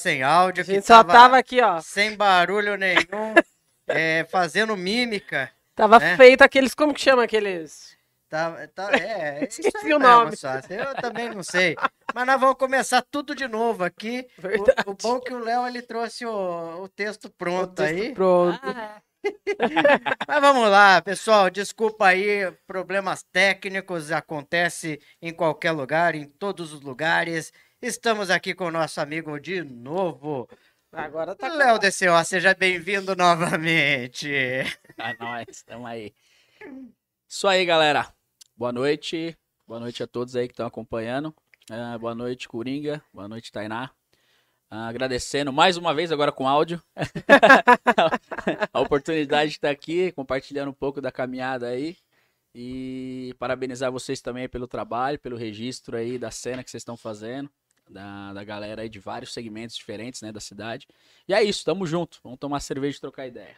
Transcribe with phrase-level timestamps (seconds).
[0.00, 0.62] sem áudio.
[0.62, 1.80] A gente só tava, tava aqui, ó.
[1.80, 3.34] Sem barulho nenhum,
[3.86, 5.50] é, fazendo mímica.
[5.74, 6.16] Tava né?
[6.16, 7.96] feito aqueles, como que chama aqueles?
[8.28, 10.36] Tá, tá, é, Esqueci o nome.
[10.70, 11.74] eu também não sei.
[12.14, 14.26] Mas nós vamos começar tudo de novo aqui.
[14.86, 18.02] O, o, bom é que o Léo ele trouxe o, o texto pronto o texto
[18.02, 18.14] aí.
[18.14, 18.60] Pronto.
[18.62, 19.02] Ah.
[20.28, 21.50] Mas vamos lá, pessoal.
[21.50, 27.52] Desculpa aí, problemas técnicos acontece em qualquer lugar, em todos os lugares.
[27.82, 30.46] Estamos aqui com o nosso amigo de novo.
[30.92, 31.48] Agora tá.
[31.48, 34.30] Léo DCO, seja bem-vindo novamente.
[34.30, 36.12] É nóis, estamos aí.
[37.26, 38.12] Isso aí, galera.
[38.54, 39.34] Boa noite.
[39.66, 41.34] Boa noite a todos aí que estão acompanhando.
[41.70, 43.02] Uh, boa noite, Coringa.
[43.14, 43.90] Boa noite, Tainá.
[44.70, 46.82] Uh, agradecendo mais uma vez, agora com áudio,
[48.74, 51.96] a oportunidade de estar aqui, compartilhando um pouco da caminhada aí.
[52.54, 57.50] E parabenizar vocês também pelo trabalho, pelo registro aí da cena que vocês estão fazendo,
[57.90, 60.86] da, da galera aí de vários segmentos diferentes, né, da cidade.
[61.28, 62.20] E é isso, tamo junto.
[62.22, 63.56] Vamos tomar cerveja e trocar ideia.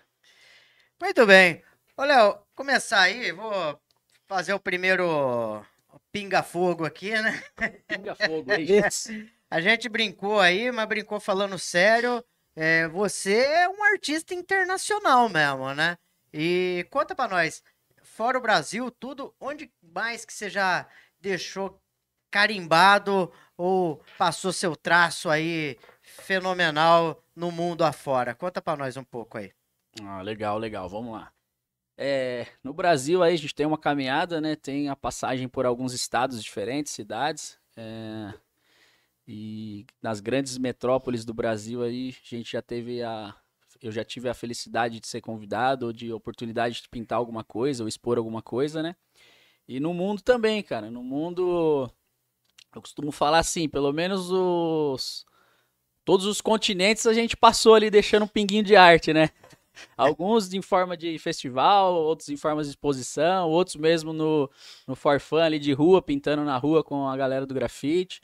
[1.00, 1.62] Muito bem.
[1.96, 3.80] Olha, começar aí, vou
[4.26, 5.64] fazer o primeiro
[6.10, 7.42] pinga-fogo aqui, né?
[7.86, 9.10] Pinga-fogo, é isso.
[9.50, 12.24] A gente brincou aí, mas brincou falando sério.
[12.56, 15.98] É, você é um artista internacional mesmo, né?
[16.32, 17.62] E conta para nós,
[18.02, 20.88] fora o Brasil, tudo, onde mais que você já
[21.20, 21.81] deixou
[22.32, 28.34] carimbado ou passou seu traço aí fenomenal no mundo afora?
[28.34, 29.52] Conta para nós um pouco aí.
[30.02, 31.30] Ah, legal, legal, vamos lá.
[31.96, 34.56] É, no Brasil aí a gente tem uma caminhada, né?
[34.56, 37.58] Tem a passagem por alguns estados diferentes, cidades.
[37.76, 38.32] É,
[39.26, 43.34] e nas grandes metrópoles do Brasil aí, a gente já teve a.
[43.80, 47.82] Eu já tive a felicidade de ser convidado, ou de oportunidade de pintar alguma coisa,
[47.82, 48.94] ou expor alguma coisa, né?
[49.66, 50.90] E no mundo também, cara.
[50.90, 51.90] No mundo.
[52.74, 55.26] Eu costumo falar assim, pelo menos os.
[56.04, 59.30] Todos os continentes a gente passou ali deixando um pinguinho de arte, né?
[59.96, 64.50] Alguns em forma de festival, outros em forma de exposição, outros mesmo no,
[64.86, 68.20] no forfã ali de rua, pintando na rua com a galera do grafite.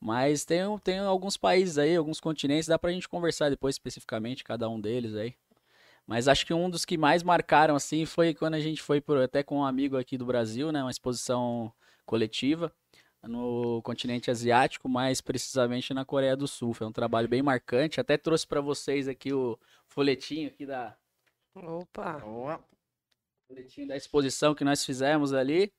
[0.00, 4.68] Mas tem, tem alguns países aí, alguns continentes, dá pra gente conversar depois especificamente, cada
[4.68, 5.34] um deles aí.
[6.06, 9.18] Mas acho que um dos que mais marcaram, assim, foi quando a gente foi por,
[9.18, 10.82] até com um amigo aqui do Brasil, né?
[10.82, 11.72] Uma exposição
[12.04, 12.72] coletiva
[13.28, 16.72] no continente asiático, mais precisamente na Coreia do Sul.
[16.72, 18.00] Foi um trabalho bem marcante.
[18.00, 20.96] Até trouxe para vocês aqui o folhetinho aqui da...
[21.54, 22.22] Opa!
[22.24, 22.58] O
[23.48, 25.72] folhetinho da exposição que nós fizemos ali.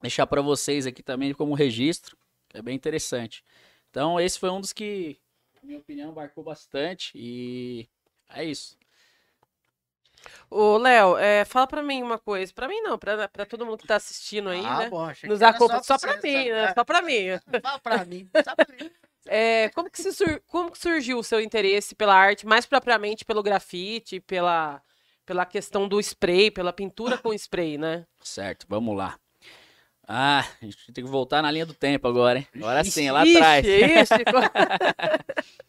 [0.00, 2.16] Deixar para vocês aqui também como registro.
[2.52, 3.44] É bem interessante.
[3.90, 5.18] Então, esse foi um dos que,
[5.54, 7.12] na minha opinião, marcou bastante.
[7.14, 7.88] E
[8.30, 8.76] é isso.
[10.50, 12.52] Ô, Léo, é, fala pra mim uma coisa.
[12.52, 14.90] Pra mim não, pra, pra todo mundo que tá assistindo aí, ah, né?
[14.90, 15.82] Bom, Nos acompanha.
[15.82, 16.74] Só, só pra mim, né?
[16.74, 17.26] Só pra mim.
[17.62, 18.28] Só pra mim.
[18.44, 18.90] Só pra mim.
[19.28, 20.40] É, como, que sur...
[20.46, 24.80] como que surgiu o seu interesse pela arte, mais propriamente pelo grafite, pela,
[25.24, 28.06] pela questão do spray, pela pintura com spray, né?
[28.22, 29.18] Certo, vamos lá.
[30.08, 32.46] Ah, a gente tem que voltar na linha do tempo agora, hein?
[32.54, 33.66] Agora sim, lá atrás.
[33.66, 34.14] Ixi,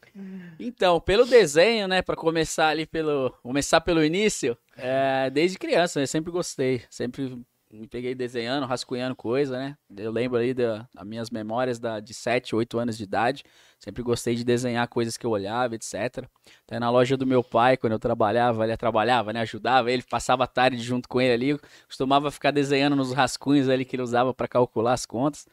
[0.59, 6.07] então, pelo desenho, né, para começar ali pelo, começar pelo início, é, desde criança, eu
[6.07, 7.37] sempre gostei, sempre
[7.71, 9.77] me peguei desenhando, rascunhando coisa, né?
[9.95, 13.43] Eu lembro aí das minhas memórias da, de 7, 8 anos de idade.
[13.77, 16.25] Sempre gostei de desenhar coisas que eu olhava, etc.
[16.65, 19.41] Até na loja do meu pai, quando eu trabalhava, ele trabalhava, né?
[19.41, 21.59] Ajudava ele, passava a tarde junto com ele ali.
[21.87, 25.45] Costumava ficar desenhando nos rascunhos ali que ele usava para calcular as contas.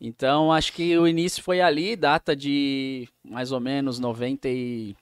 [0.00, 4.94] Então, acho que o início foi ali, data de mais ou menos 90 e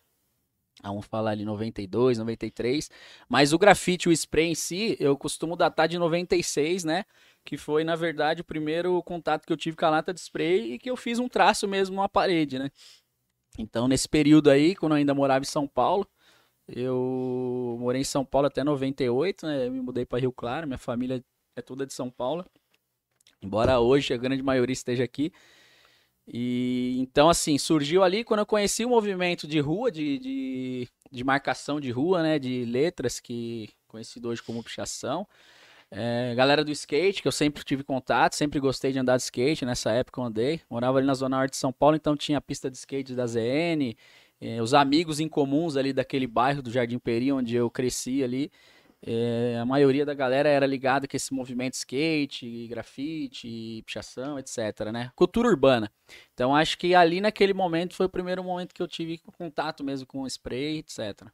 [0.82, 2.90] ah, vamos falar ali 92, 93.
[3.28, 7.04] Mas o grafite, o spray em si, eu costumo datar de 96, né?
[7.44, 10.74] Que foi, na verdade, o primeiro contato que eu tive com a lata de spray
[10.74, 12.70] e que eu fiz um traço mesmo numa parede, né?
[13.58, 16.06] Então, nesse período aí, quando eu ainda morava em São Paulo,
[16.68, 19.70] eu morei em São Paulo até 98, né?
[19.70, 21.24] Me mudei para Rio Claro, minha família
[21.56, 22.44] é toda de São Paulo.
[23.44, 25.30] Embora hoje a grande maioria esteja aqui.
[26.26, 31.22] E então, assim, surgiu ali quando eu conheci o movimento de rua, de, de, de
[31.22, 32.38] marcação de rua, né?
[32.38, 35.26] De letras, que conhecido hoje como pichação.
[35.90, 39.66] É, galera do skate, que eu sempre tive contato, sempre gostei de andar de skate,
[39.66, 40.60] nessa época eu andei.
[40.68, 43.26] Morava ali na Zona Norte de São Paulo, então tinha a pista de skate da
[43.26, 43.94] ZN,
[44.40, 48.50] é, os amigos incomuns ali daquele bairro do Jardim Peri, onde eu cresci ali.
[49.06, 55.10] É, a maioria da galera era ligada com esse movimento skate, grafite, pichação, etc, né?
[55.14, 55.92] Cultura urbana.
[56.32, 60.06] Então acho que ali naquele momento foi o primeiro momento que eu tive contato mesmo
[60.06, 61.28] com spray, etc.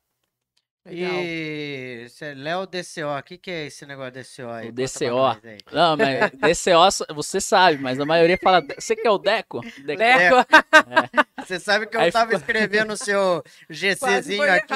[0.87, 1.13] Legal.
[1.15, 2.07] E
[2.37, 4.69] Léo DCO, o que, que é esse negócio DCO aí?
[4.71, 5.27] O DCO.
[5.27, 5.59] aí.
[5.71, 8.65] Não, mas DCO você sabe, mas a maioria fala.
[8.79, 9.61] Você quer o Deco?
[9.85, 9.99] Deco.
[10.01, 10.47] Leco,
[11.45, 14.73] Você sabe que eu Aí tava ficou- escrevendo o seu GCzinho aqui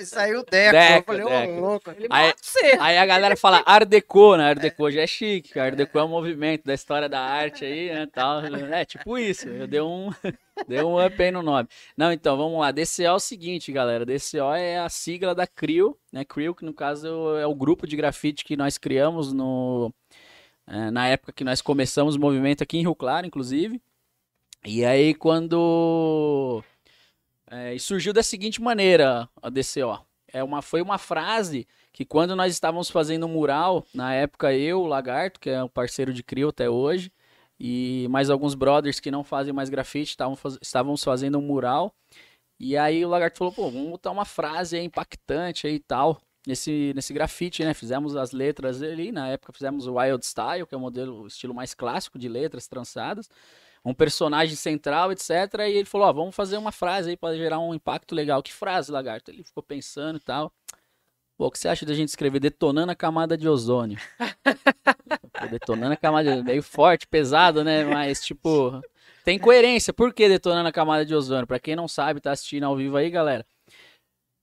[0.00, 0.72] e, saiu Deco.
[0.72, 1.60] Deco, eu falei, ô Deco.
[1.60, 1.90] louco.
[2.10, 2.34] Aí-.
[2.80, 4.48] Aí a galera fala Art Deco, né?
[4.50, 5.58] Art Deco já é chique.
[5.58, 8.08] Art Deco é um movimento da história da arte aí, né?
[8.12, 8.42] Tal.
[8.74, 9.48] É tipo isso.
[9.48, 10.10] Eu dei um,
[10.68, 11.68] dei um up aí no nome.
[11.96, 12.70] Não, então vamos lá.
[12.70, 14.04] DCO é o seguinte, galera.
[14.04, 16.24] DCO é a sigla da CRIO, né?
[16.24, 19.92] CRIO, que no caso é o grupo de grafite que nós criamos no,
[20.66, 23.80] é, na época que nós começamos o movimento aqui em Rio Claro, inclusive.
[24.64, 26.62] E aí quando
[27.50, 30.04] é, surgiu da seguinte maneira a DCO.
[30.32, 34.80] É uma, foi uma frase que quando nós estávamos fazendo um mural, na época eu,
[34.80, 37.12] o Lagarto, que é um parceiro de Crio até hoje,
[37.58, 41.94] e mais alguns brothers que não fazem mais grafite, estavam faz, estávamos fazendo um mural.
[42.58, 46.92] E aí o Lagarto falou, pô, vamos botar uma frase impactante aí e tal, nesse,
[46.94, 47.74] nesse grafite, né?
[47.74, 51.26] Fizemos as letras ali, na época fizemos o Wild Style, que é o modelo, o
[51.26, 53.28] estilo mais clássico de letras trançadas.
[53.84, 55.30] Um personagem central, etc.
[55.58, 58.42] E ele falou, ó, vamos fazer uma frase aí para gerar um impacto legal.
[58.42, 59.30] Que frase, Lagarto?
[59.30, 60.50] Ele ficou pensando e tal.
[61.36, 63.98] Pô, o que você acha da gente escrever detonando a camada de ozônio?
[65.32, 66.44] Pô, detonando a camada de ozônio.
[66.44, 67.84] Meio forte, pesado, né?
[67.84, 68.80] Mas, tipo,
[69.24, 69.92] tem coerência.
[69.92, 71.46] Por que detonando a camada de ozônio?
[71.46, 73.44] Pra quem não sabe, tá assistindo ao vivo aí, galera.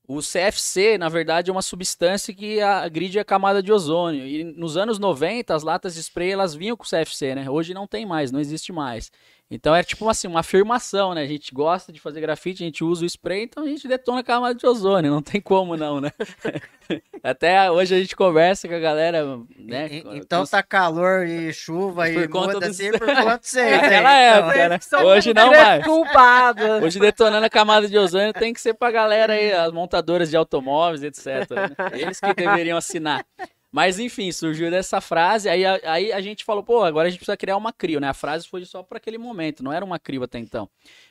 [0.06, 4.26] O CFC, na verdade, é uma substância que agride a camada de ozônio.
[4.26, 7.48] E nos anos 90, as latas de spray, elas vinham com CFC, né?
[7.48, 9.10] Hoje não tem mais, não existe mais.
[9.54, 11.20] Então é tipo assim, uma afirmação, né?
[11.22, 14.20] A gente gosta de fazer grafite, a gente usa o spray, então a gente detona
[14.20, 16.10] a camada de ozônio, não tem como não, né?
[17.22, 19.88] Até hoje a gente conversa com a galera, né?
[19.90, 23.38] E- Então os- tá calor e chuva Por e conta muda dos- assim por conta
[23.38, 23.80] de vocês.
[23.82, 24.78] Naquela época, Então, né?
[24.80, 25.84] São Hoje não mais.
[25.86, 26.82] culpados.
[26.82, 30.36] Hoje detonando a camada de ozônio tem que ser pra galera aí, as montadoras de
[30.36, 31.26] automóveis, etc.
[31.50, 31.98] né?
[32.00, 33.24] Eles que deveriam assinar.
[33.72, 37.18] Mas enfim, surgiu dessa frase, aí, a- aí a gente falou, pô, agora a gente
[37.20, 38.08] precisa criar uma CRIO, né?
[38.08, 40.68] A frase foi só para aquele momento, não era uma CRIO até então.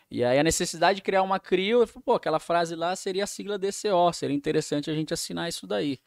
[0.09, 3.23] E aí a necessidade de criar uma CRIO, eu falei, pô, aquela frase lá seria
[3.23, 5.99] a sigla DCO, seria interessante a gente assinar isso daí.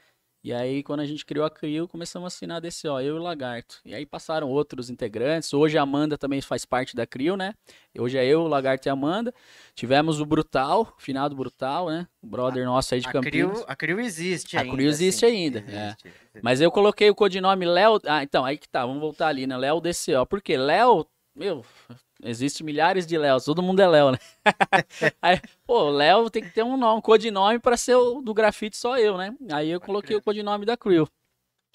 [0.44, 3.18] E aí, quando a gente criou a CRIO, começamos a assinar a DCO, eu e
[3.18, 3.80] o Lagarto.
[3.82, 5.50] E aí passaram outros integrantes.
[5.54, 7.54] Hoje a Amanda também faz parte da CRIO, né?
[7.98, 9.32] Hoje é eu, o Lagarto e a Amanda.
[9.74, 12.06] Tivemos o Brutal, finado Brutal, né?
[12.22, 13.52] O brother nosso aí de A Campinas.
[13.52, 14.72] Crio, a Crio existe A ainda.
[14.74, 15.34] Crio existe assim.
[15.34, 15.62] ainda, é.
[15.62, 16.40] Existe, existe.
[16.42, 17.98] Mas eu coloquei o codinome Léo.
[18.04, 19.56] Ah, então, aí que tá, vamos voltar ali, né?
[19.56, 20.26] Léo DCO.
[20.28, 20.58] Por quê?
[20.58, 21.64] Léo, meu,
[22.24, 24.18] existe milhares de Léos, todo mundo é Léo, né?
[25.22, 28.76] aí, pô, Léo tem que ter um, nome, um codinome pra ser o do grafite
[28.76, 29.34] só eu, né?
[29.52, 31.08] Aí eu coloquei o codinome da Crew.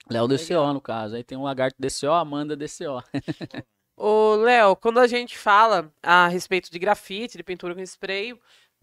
[0.09, 1.15] Léo DCO, no caso.
[1.15, 3.03] Aí tem um lagarto DCO, Amanda DCO.
[3.95, 8.33] Ô, Léo, quando a gente fala a respeito de grafite, de pintura com spray,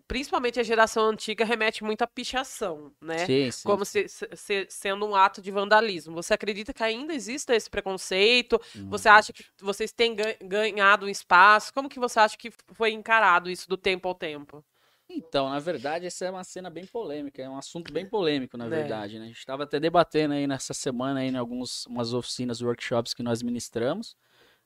[0.09, 3.27] principalmente a geração antiga remete muito à pichação, né?
[3.27, 3.69] Sim, sim.
[3.69, 6.15] Como se, se- se- sendo um ato de vandalismo.
[6.15, 8.61] Você acredita que ainda exista esse preconceito?
[8.89, 11.73] Você acha que vocês têm gan- ganhado um espaço?
[11.73, 14.65] Como que você acha que foi encarado isso do tempo ao tempo?
[15.09, 18.67] Então, na verdade, essa é uma cena bem polêmica, é um assunto bem polêmico, na
[18.67, 18.69] É.
[18.69, 19.25] verdade, né?
[19.27, 23.23] A gente estava até debatendo aí nessa semana aí em algumas umas oficinas, workshops que
[23.23, 24.17] nós ministramos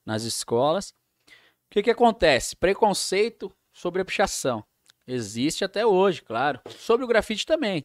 [0.05, 0.91] nas escolas.
[0.91, 2.57] O que que acontece?
[2.57, 4.65] Preconceito sobre a pichação.
[5.13, 6.61] Existe até hoje, claro.
[6.69, 7.85] Sobre o grafite também.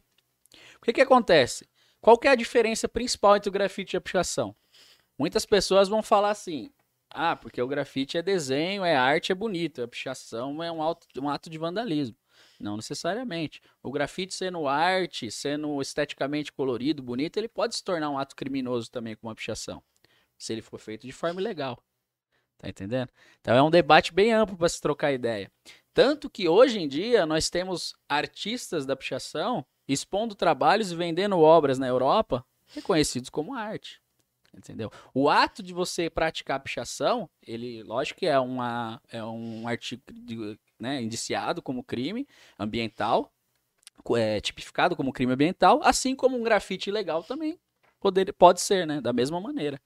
[0.76, 1.68] O que que acontece?
[2.00, 4.54] Qual que é a diferença principal entre o grafite e a pichação?
[5.18, 6.70] Muitas pessoas vão falar assim:
[7.10, 9.82] ah, porque o grafite é desenho, é arte, é bonito.
[9.82, 10.78] A pichação é um,
[11.20, 12.16] um ato de vandalismo.
[12.60, 13.60] Não necessariamente.
[13.82, 18.88] O grafite sendo arte, sendo esteticamente colorido, bonito, ele pode se tornar um ato criminoso
[18.88, 19.82] também com uma pichação.
[20.38, 21.82] Se ele for feito de forma ilegal.
[22.58, 23.10] Tá entendendo?
[23.40, 25.50] Então é um debate bem amplo para se trocar ideia.
[25.92, 31.78] Tanto que hoje em dia nós temos artistas da pichação expondo trabalhos e vendendo obras
[31.78, 32.44] na Europa
[32.74, 34.00] reconhecidos como arte.
[34.54, 34.90] Entendeu?
[35.12, 40.02] O ato de você praticar pichação, ele, lógico que é, uma, é um artigo
[40.78, 42.26] né, indiciado como crime
[42.58, 43.30] ambiental,
[44.16, 47.58] é, tipificado como crime ambiental, assim como um grafite ilegal também
[48.00, 49.00] poder, pode ser, né?
[49.00, 49.80] Da mesma maneira.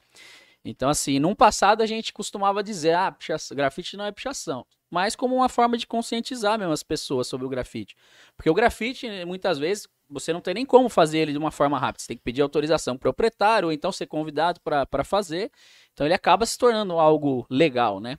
[0.64, 4.66] Então, assim, num passado a gente costumava dizer, ah, picha- grafite não é pichação.
[4.90, 7.96] Mas como uma forma de conscientizar mesmo as pessoas sobre o grafite.
[8.36, 11.78] Porque o grafite, muitas vezes, você não tem nem como fazer ele de uma forma
[11.78, 12.00] rápida.
[12.02, 15.50] Você tem que pedir autorização pro proprietário, ou então ser convidado para fazer.
[15.92, 18.18] Então ele acaba se tornando algo legal, né?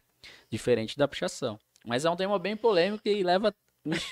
[0.50, 1.60] Diferente da pichação.
[1.86, 3.54] Mas é um tema bem polêmico e leva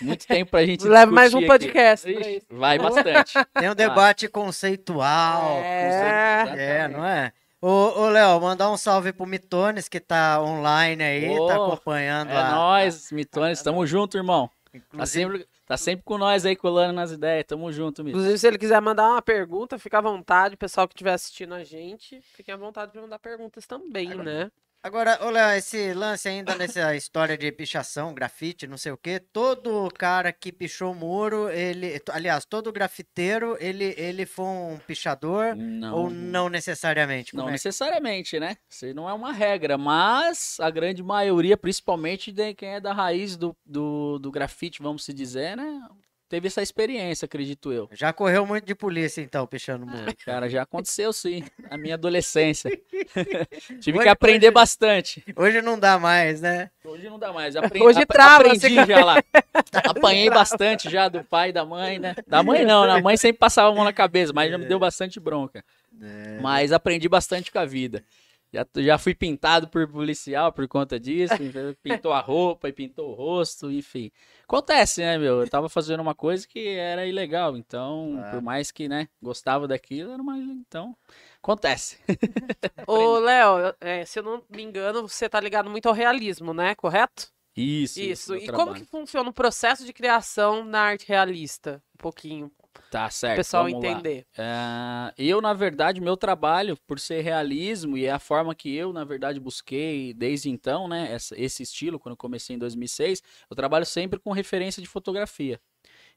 [0.02, 2.44] muito tempo pra gente Leva mais um podcast Ixi.
[2.50, 3.34] Vai bastante.
[3.54, 5.52] Tem um debate conceitual.
[5.64, 6.46] É.
[6.58, 7.32] É, não é?
[7.62, 12.30] Ô, ô Léo, mandar um salve pro Mitones que tá online aí, Ô, tá acompanhando
[12.30, 13.62] É a, nóis, Mitones.
[13.62, 14.50] Tamo junto, irmão.
[14.72, 17.46] Tá Inclusive, sempre, tá sempre com nós aí, colando nas ideias.
[17.46, 18.18] Tamo junto, mesmo.
[18.18, 20.56] Inclusive, se ele quiser mandar uma pergunta, fica à vontade.
[20.56, 24.50] O pessoal que estiver assistindo a gente, fiquem à vontade para mandar perguntas também, né?
[24.82, 29.92] Agora, Léo, esse lance ainda nessa história de pichação, grafite, não sei o quê, todo
[29.94, 36.10] cara que pichou muro, ele, aliás, todo grafiteiro, ele, ele foi um pichador Não, ou
[36.10, 37.36] não necessariamente?
[37.36, 38.56] não Como é que- necessariamente, né?
[38.70, 43.36] Isso não é uma regra, mas a grande maioria, principalmente de quem é da raiz
[43.36, 45.82] do, do, do grafite, vamos se dizer, né?
[46.30, 47.90] Teve essa experiência, acredito eu.
[47.92, 50.12] Já correu muito de polícia, então, pichando muro.
[50.12, 52.70] É, cara, já aconteceu sim, na minha adolescência.
[53.82, 55.24] Tive Hoje- que aprender hoje- bastante.
[55.36, 56.70] Hoje não dá mais, né?
[56.86, 57.56] Hoje não dá mais.
[57.56, 57.82] Apre...
[57.82, 59.16] Hoje ap- trava, aprendi você- já lá.
[59.90, 62.16] Apanhei bastante já do pai e da mãe, né?
[62.28, 62.94] Da mãe não, né?
[62.94, 65.66] a mãe sempre passava a mão na cabeça, mas já me deu bastante bronca.
[66.02, 66.40] É.
[66.42, 68.04] Mas aprendi bastante com a vida.
[68.52, 71.36] Já, já fui pintado por policial por conta disso,
[71.84, 74.12] pintou a roupa e pintou o rosto, enfim.
[74.44, 75.42] Acontece, né, meu?
[75.42, 78.32] Eu tava fazendo uma coisa que era ilegal, então, Ah.
[78.32, 80.36] por mais que, né, gostava daquilo, era uma...
[80.38, 80.98] Então,
[81.42, 82.00] acontece.
[82.88, 86.74] Ô, Léo, é, se eu não me engano, você tá ligado muito ao realismo, né?
[86.74, 87.28] Correto?
[87.56, 88.36] Isso, Isso.
[88.36, 88.76] E como trabalho.
[88.80, 91.84] que funciona o processo de criação na arte realista?
[91.94, 92.52] Um pouquinho,
[92.90, 94.26] Tá para certo, o pessoal vamos entender.
[94.38, 98.92] É, eu, na verdade, meu trabalho, por ser realismo e é a forma que eu,
[98.92, 103.56] na verdade, busquei desde então, né, essa- esse estilo, quando eu comecei em 2006, eu
[103.56, 105.60] trabalho sempre com referência de fotografia.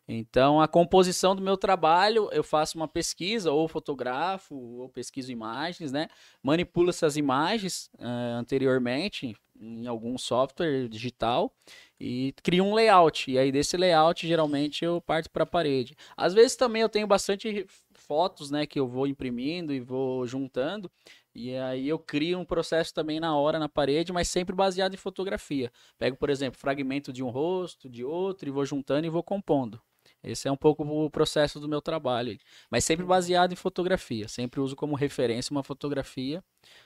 [0.09, 5.93] Então, a composição do meu trabalho, eu faço uma pesquisa, ou fotografo, ou pesquiso imagens,
[5.93, 6.09] né?
[6.43, 8.05] Manipulo essas imagens eh,
[8.37, 11.55] anteriormente em algum software digital
[12.01, 13.31] e crio um layout.
[13.31, 15.97] E aí, desse layout, geralmente, eu parto para a parede.
[16.17, 20.91] Às vezes também eu tenho bastante fotos, né, que eu vou imprimindo e vou juntando.
[21.35, 24.99] E aí eu crio um processo também na hora na parede, mas sempre baseado em
[24.99, 25.73] fotografia.
[25.97, 29.81] Pego, por exemplo, fragmento de um rosto, de outro, e vou juntando e vou compondo.
[30.23, 32.39] Esse é um pouco o processo do meu trabalho.
[32.71, 34.29] Mas sempre baseado em fotografia.
[34.29, 36.43] Sempre uso como referência uma fotografia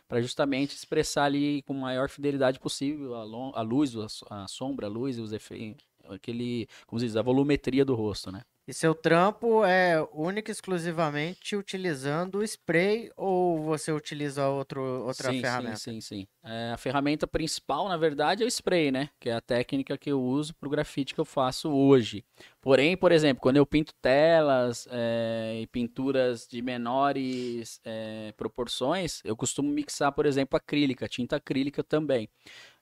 [0.08, 4.90] para justamente expressar ali com maior fidelidade possível a, luz, a, so- a sombra, a
[4.90, 5.86] luz e os efeitos.
[6.08, 8.42] Aquele, como se diz, a volumetria do rosto, né?
[8.68, 15.30] E seu trampo é único e exclusivamente utilizando o spray ou você utiliza outro, outra
[15.30, 15.76] sim, ferramenta?
[15.76, 16.26] Sim, sim, sim.
[16.42, 19.08] É, a ferramenta principal, na verdade, é o spray, né?
[19.20, 22.24] Que é a técnica que eu uso para o grafite que eu faço hoje.
[22.60, 29.36] Porém, por exemplo, quando eu pinto telas é, e pinturas de menores é, proporções, eu
[29.36, 32.28] costumo mixar, por exemplo, acrílica, tinta acrílica também.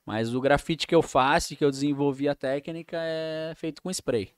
[0.03, 3.91] Mas o grafite que eu faço e que eu desenvolvi a técnica é feito com
[3.91, 4.33] spray.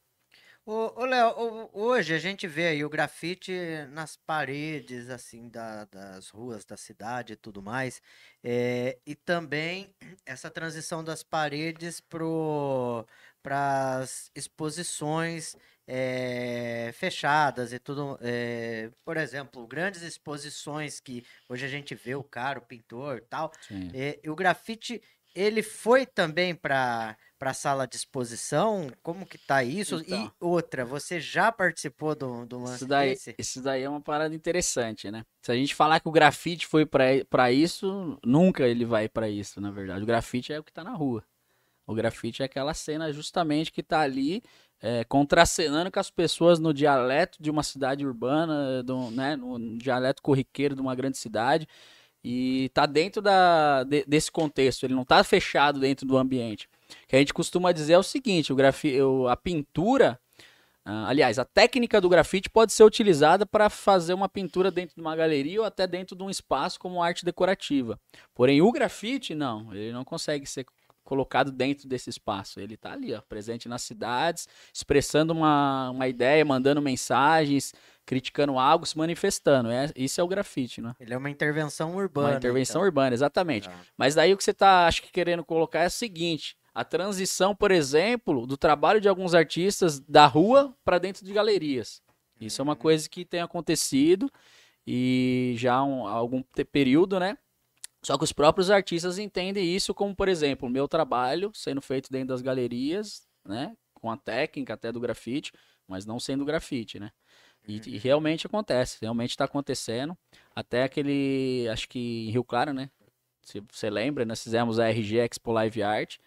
[0.70, 3.54] Ô, ô Léo, hoje a gente vê aí o grafite
[3.92, 8.02] nas paredes, assim, da- das ruas da cidade e tudo mais,
[8.44, 9.96] é, e também
[10.26, 15.56] essa transição das paredes para as exposições
[15.90, 18.18] é, fechadas e tudo.
[18.22, 23.22] é, por exemplo, grandes exposições que hoje a gente vê o cara, o pintor e
[23.22, 23.54] tal,
[23.94, 25.02] e o grafite,
[25.34, 28.90] ele foi também para para sala de exposição?
[29.04, 29.96] Como que tá isso?
[29.96, 30.26] Então.
[30.26, 33.36] E outra, você já participou do, do lance Isso daí, desse?
[33.38, 35.24] isso daí é uma parada interessante, né?
[35.42, 39.62] Se a gente falar que o grafite foi pra isso, nunca ele vai pra isso,
[39.62, 40.04] na verdade.
[40.04, 41.24] O grafite é o que tá na rua.
[41.86, 44.44] O grafite é aquela cena justamente que tá ali
[44.82, 50.22] é, contracenando com as pessoas no dialeto de uma cidade urbana, do, né, no dialeto
[50.22, 51.66] corriqueiro de uma grande cidade.
[52.24, 56.68] E tá dentro da, de- desse contexto, ele não tá fechado dentro do ambiente.
[56.90, 60.20] O que a gente costuma dizer é o seguinte: o grafi, o- a pintura,
[60.86, 65.02] ah, aliás, a técnica do grafite pode ser utilizada para fazer uma pintura dentro de
[65.02, 68.00] uma galeria ou até dentro de um espaço como arte decorativa.
[68.34, 70.66] Porém, o grafite, não, ele não consegue ser
[71.04, 72.60] colocado dentro desse espaço.
[72.60, 77.74] Ele está ali, ó, presente nas cidades, expressando uma, uma ideia, mandando mensagens,
[78.06, 79.70] criticando algo, se manifestando.
[79.72, 80.94] É, isso é o grafite, né?
[81.00, 82.30] Ele é uma intervenção urbana.
[82.30, 82.88] Uma intervenção então.
[82.88, 83.70] urbana, exatamente.
[83.70, 83.76] Tá.
[83.98, 87.56] Mas daí o que você está, acho que querendo colocar é o seguinte: a transição,
[87.56, 92.04] por exemplo, do trabalho de alguns artistas da rua para dentro de galerias.
[92.40, 94.32] Isso é uma coisa que tem acontecido
[94.86, 97.36] e já há um- há algum período, né?
[98.04, 102.28] Só que os próprios artistas entendem isso como, por exemplo, meu trabalho sendo feito dentro
[102.28, 103.76] das galerias, né?
[103.96, 105.52] Com a técnica até do grafite,
[105.88, 107.10] mas não sendo grafite, né?
[107.68, 110.16] E, e realmente acontece, realmente está acontecendo.
[110.56, 112.92] Até aquele, acho que em Rio Claro, né?
[113.42, 116.18] Se você lembra, nós fizemos a RG Expo Live Art,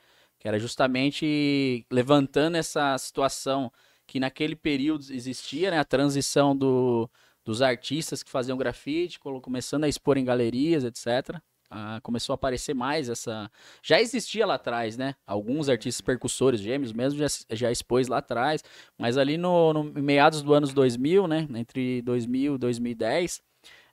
[0.41, 3.71] que era justamente levantando essa situação
[4.07, 5.79] que naquele período existia, né?
[5.79, 7.09] A transição do,
[7.45, 11.39] dos artistas que faziam grafite, começando a expor em galerias, etc.
[11.71, 13.51] ah, começou a aparecer mais essa.
[13.83, 15.15] Já existia lá atrás, né?
[15.27, 18.65] Alguns artistas percussores gêmeos mesmo já, já expôs lá atrás,
[18.99, 21.47] mas ali no, no meados do anos 2000, né?
[21.55, 23.43] Entre 2000 e 2010,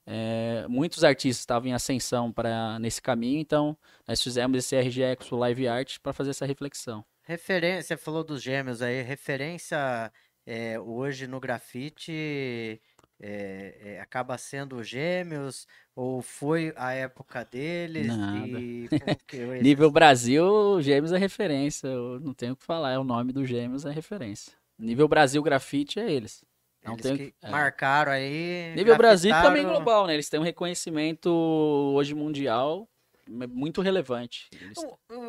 [0.09, 5.35] é, muitos artistas estavam em ascensão para nesse caminho, então nós fizemos esse RG Expo
[5.35, 7.03] Live Art para fazer essa reflexão.
[7.23, 10.09] Referência, você falou dos gêmeos aí, referência
[10.45, 12.81] é, hoje no grafite
[13.19, 18.07] é, é, acaba sendo gêmeos ou foi a época deles?
[18.07, 18.87] E
[19.61, 23.49] Nível Brasil, gêmeos é referência, eu não tenho o que falar, é o nome dos
[23.49, 24.53] gêmeos é referência.
[24.79, 26.45] Nível Brasil grafite é eles.
[26.87, 27.33] Não eles tem...
[27.41, 27.49] é.
[27.49, 28.73] marcaram aí.
[28.75, 30.13] Nível Brasil também global, né?
[30.13, 32.87] Eles têm um reconhecimento hoje mundial
[33.29, 34.47] muito relevante.
[34.53, 34.77] Eles...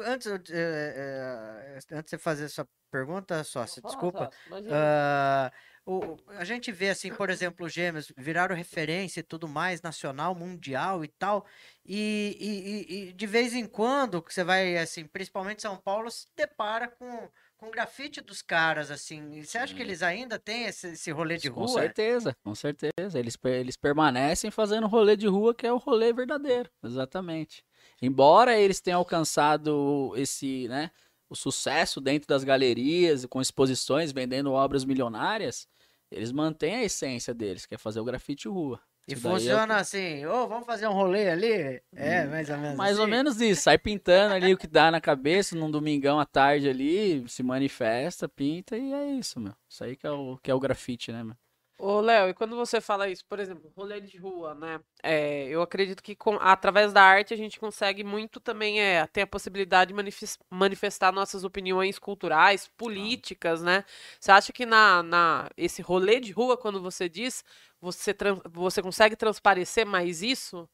[0.06, 4.30] Antes, é, é, antes de você fazer essa pergunta, só, se desculpa.
[4.50, 5.50] Uh,
[5.84, 10.34] o, a gente vê assim, por exemplo, os gêmeos viraram referência e tudo mais, nacional,
[10.34, 11.46] mundial e tal.
[11.84, 16.88] E, e, e, de vez em quando, você vai, assim, principalmente São Paulo, se depara
[16.88, 19.42] com, com grafite dos caras, assim.
[19.42, 21.66] Você acha que eles ainda têm esse, esse rolê de rua?
[21.66, 23.18] Com certeza, com certeza.
[23.18, 27.64] Eles, eles permanecem fazendo rolê de rua, que é o rolê verdadeiro, exatamente.
[28.00, 30.90] Embora eles tenham alcançado esse, né,
[31.28, 35.66] o sucesso dentro das galerias, com exposições, vendendo obras milionárias,
[36.10, 38.80] eles mantêm a essência deles, que é fazer o grafite rua.
[39.08, 39.80] E isso funciona é...
[39.80, 41.82] assim, ô, oh, vamos fazer um rolê ali?
[41.96, 43.00] É, hum, mais ou menos Mais assim.
[43.00, 46.68] ou menos isso, sai pintando ali o que dá na cabeça, num domingão à tarde
[46.68, 49.54] ali, se manifesta, pinta e é isso, meu.
[49.66, 51.34] Isso aí que é o, que é o grafite, né, meu?
[51.80, 54.80] Ô, Léo, e quando você fala isso, por exemplo, rolê de rua, né?
[55.00, 59.22] É, eu acredito que com, através da arte a gente consegue muito também é, ter
[59.22, 63.84] a possibilidade de manifestar nossas opiniões culturais, políticas, né?
[64.18, 67.44] Você acha que na, na esse rolê de rua, quando você diz,
[67.80, 68.12] você,
[68.50, 70.68] você consegue transparecer mais isso?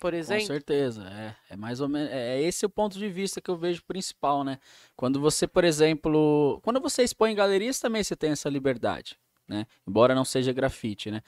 [0.00, 0.42] Por exemplo?
[0.42, 3.48] Com certeza, é, é mais ou menos, é, é esse o ponto de vista que
[3.50, 4.58] eu vejo principal, né?
[4.96, 9.16] Quando você, por exemplo, quando você expõe em galerias também você tem essa liberdade,
[9.48, 9.66] né?
[9.86, 11.22] Embora não seja grafite, né?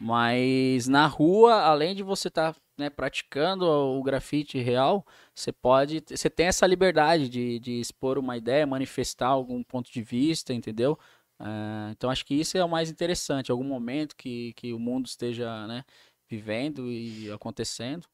[0.00, 6.02] Mas na rua, além de você estar tá, né, praticando o grafite real, você pode,
[6.06, 10.98] você tem essa liberdade de, de expor uma ideia, manifestar algum ponto de vista, entendeu?
[11.40, 15.06] Uh, então acho que isso é o mais interessante, algum momento que, que o mundo
[15.06, 15.84] esteja né,
[16.28, 18.06] vivendo e acontecendo.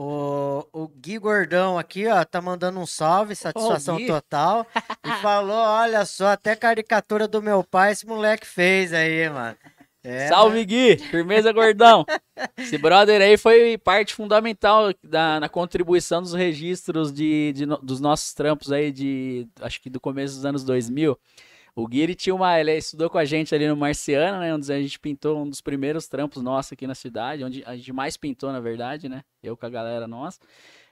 [0.00, 4.64] O, o Gui Gordão aqui, ó, tá mandando um salve, satisfação oh, total.
[5.04, 9.56] e falou: olha só, até caricatura do meu pai esse moleque fez aí, mano.
[10.04, 10.64] É, Salve, né?
[10.64, 10.98] Gui!
[10.98, 12.06] Firmeza, gordão!
[12.56, 18.32] Esse brother aí foi parte fundamental da, na contribuição dos registros de, de, dos nossos
[18.32, 21.18] trampos aí de, acho que do começo dos anos 2000.
[21.78, 22.58] O Gui tinha uma.
[22.58, 24.52] Ele estudou com a gente ali no Marciano, né?
[24.52, 27.92] Onde a gente pintou um dos primeiros trampos nossos aqui na cidade, onde a gente
[27.92, 29.22] mais pintou, na verdade, né?
[29.40, 30.40] Eu com a galera nossa.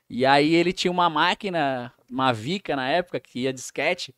[0.08, 4.14] E aí ele tinha uma máquina, uma Vica na época, que ia disquete.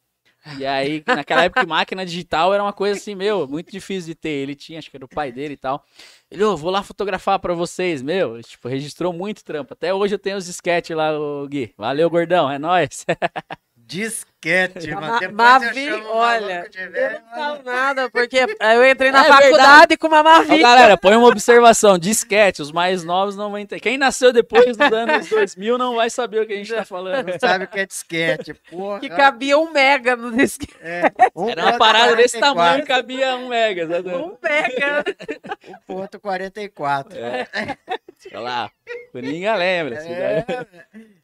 [0.59, 4.29] E aí, naquela época, máquina digital era uma coisa assim, meu, muito difícil de ter.
[4.29, 5.83] Ele tinha, acho que era o pai dele e tal.
[6.31, 8.43] Ele, ô, oh, vou lá fotografar pra vocês, meu.
[8.43, 9.73] Tipo, registrou muito trampo.
[9.73, 11.73] Até hoje eu tenho os disquetes lá, o Gui.
[11.79, 13.07] Valeu, gordão, é nóis.
[13.89, 15.33] Disquete, mano.
[15.33, 19.97] Mavi, olha, eu não falo nada, porque eu entrei na é faculdade verdade.
[19.97, 20.59] com uma Mavi.
[20.59, 23.81] galera, põe uma observação, disquete, os mais novos não vão entender.
[23.81, 27.29] Quem nasceu depois dos anos 2000 não vai saber o que a gente tá falando.
[27.29, 29.01] Não sabe o que é disquete, porra.
[29.01, 30.77] Que cabia um mega no disquete.
[30.83, 32.17] É, um Era uma parada 44.
[32.17, 33.89] desse tamanho, cabia um mega.
[33.89, 34.11] Sabe?
[34.11, 35.05] Um mega.
[35.67, 37.19] um ponto 44.
[37.19, 37.49] É.
[38.35, 38.71] Olha lá,
[39.15, 39.95] ninguém lembra.
[40.05, 40.45] É,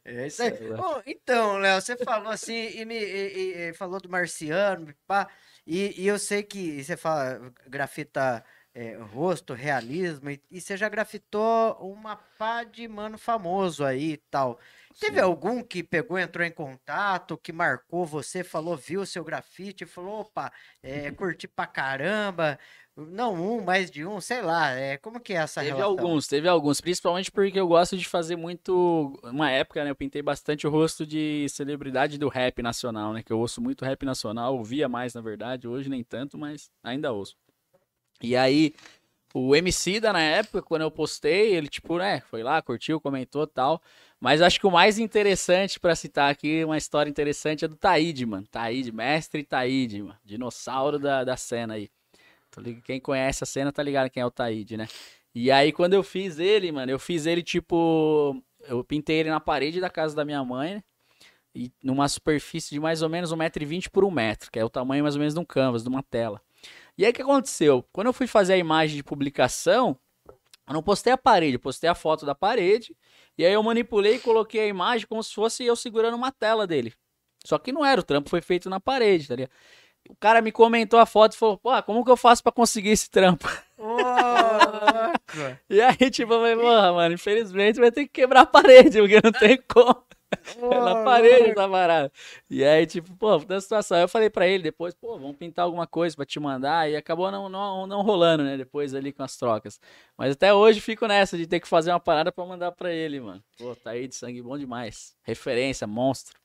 [0.05, 0.51] é isso aí.
[0.51, 5.27] Bom, então, Léo, você falou assim, e me e, e, falou do marciano, pá,
[5.65, 10.87] e, e, eu sei que você fala grafita é, rosto, realismo, e, e, você já
[10.87, 14.59] grafitou uma pá de mano famoso aí e tal.
[14.99, 15.23] Teve Sim.
[15.23, 20.21] algum que pegou, entrou em contato, que marcou você, falou, viu o seu grafite, falou,
[20.21, 22.57] opa, é, curti pra caramba,
[22.95, 24.71] não um, mais de um, sei lá.
[24.71, 25.95] É, como que é essa teve relação?
[25.95, 26.79] Teve alguns, teve alguns.
[26.79, 29.19] Principalmente porque eu gosto de fazer muito...
[29.23, 29.89] Uma época, né?
[29.89, 33.21] Eu pintei bastante o rosto de celebridade do rap nacional, né?
[33.21, 34.55] Que eu ouço muito rap nacional.
[34.55, 35.67] Ouvia mais, na verdade.
[35.67, 37.35] Hoje nem tanto, mas ainda ouço.
[38.21, 38.73] E aí,
[39.37, 42.21] o MC da na época, quando eu postei, ele tipo, né?
[42.21, 43.81] Foi lá, curtiu, comentou tal.
[44.17, 48.25] Mas acho que o mais interessante para citar aqui, uma história interessante, é do Taíde,
[48.25, 48.47] mano.
[48.47, 50.17] Taíde, mestre Taíde, mano.
[50.23, 51.89] Dinossauro da, da cena aí.
[52.85, 54.87] Quem conhece a cena tá ligado quem é o Taíde, né?
[55.33, 58.41] E aí, quando eu fiz ele, mano, eu fiz ele tipo.
[58.61, 60.83] Eu pintei ele na parede da casa da minha mãe, né?
[61.53, 65.03] E numa superfície de mais ou menos 1,20m por 1 metro, que é o tamanho
[65.03, 66.41] mais ou menos de um canvas, de uma tela.
[66.97, 67.85] E aí o que aconteceu?
[67.91, 69.97] Quando eu fui fazer a imagem de publicação,
[70.67, 72.95] Eu não postei a parede, eu postei a foto da parede.
[73.37, 76.65] E aí eu manipulei e coloquei a imagem como se fosse eu segurando uma tela
[76.65, 76.93] dele.
[77.45, 79.51] Só que não era, o trampo foi feito na parede, tá ligado?
[80.09, 82.89] O cara me comentou a foto e falou, pô, como que eu faço pra conseguir
[82.91, 83.47] esse trampo?
[85.69, 89.31] e aí, tipo, eu falei, mano, infelizmente vai ter que quebrar a parede, porque não
[89.31, 90.03] tem como.
[90.83, 92.11] Na parede essa parada.
[92.49, 93.97] E aí, tipo, pô, da situação.
[93.97, 96.89] Aí eu falei pra ele depois, pô, vamos pintar alguma coisa pra te mandar.
[96.89, 98.57] E acabou não, não, não rolando, né?
[98.57, 99.79] Depois ali com as trocas.
[100.17, 103.19] Mas até hoje fico nessa de ter que fazer uma parada pra mandar pra ele,
[103.19, 103.43] mano.
[103.57, 105.15] Pô, tá aí de sangue bom demais.
[105.23, 106.37] Referência, monstro.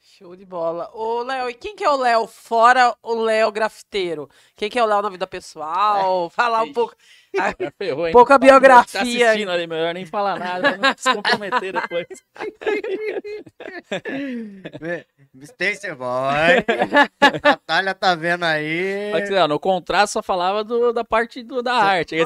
[0.00, 0.90] Show de bola.
[0.92, 4.28] Ô, Léo, e quem que é o Léo fora o Léo grafiteiro?
[4.54, 6.26] Quem que é o Léo na vida pessoal?
[6.28, 6.30] É.
[6.30, 6.94] Falar um pouco.
[7.78, 8.12] Ferrou, hein?
[8.12, 9.00] Pouca biografia.
[9.00, 12.06] Tá assistindo ali, melhor nem falar nada, não se comprometer depois.
[15.34, 15.94] Mr.
[15.94, 16.64] Boy.
[17.42, 19.10] Natália tá vendo aí.
[19.12, 22.16] Mas, no contrato só falava do, da parte do, da arte.
[22.16, 22.24] É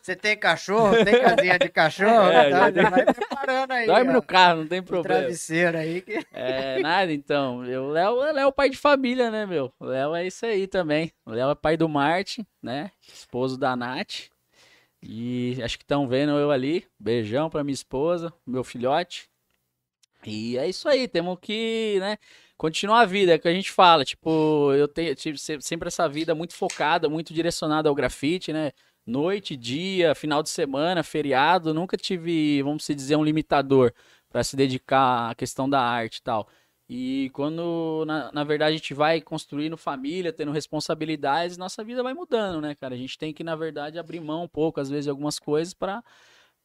[0.00, 1.04] Você tem cachorro?
[1.04, 2.30] Tem casinha de cachorro?
[2.30, 3.86] É, tá, já vai preparando aí.
[3.86, 4.12] Dorme ó.
[4.12, 5.20] no carro, não tem problema.
[5.20, 6.00] travesseiro aí.
[6.00, 6.24] Que...
[6.32, 7.58] É, nada, então.
[7.58, 9.72] O Léo é o pai de família, né, meu?
[9.78, 11.12] O Léo é isso aí também.
[11.30, 12.90] O Léo é pai do Marte, né?
[13.06, 14.30] Esposo da Nath.
[15.00, 16.84] E acho que estão vendo eu ali.
[16.98, 19.30] Beijão pra minha esposa, meu filhote.
[20.26, 22.18] E é isso aí, temos que, né,
[22.56, 26.06] continuar a vida, é o que a gente fala, tipo, eu tenho, tive sempre essa
[26.06, 28.72] vida muito focada, muito direcionada ao grafite, né,
[29.06, 33.94] noite, dia, final de semana, feriado, nunca tive, vamos dizer, um limitador
[34.28, 36.46] para se dedicar à questão da arte e tal.
[36.92, 42.12] E quando, na, na verdade, a gente vai construindo família, tendo responsabilidades, nossa vida vai
[42.12, 42.96] mudando, né, cara?
[42.96, 45.72] A gente tem que, na verdade, abrir mão um pouco, às vezes, de algumas coisas
[45.72, 46.02] para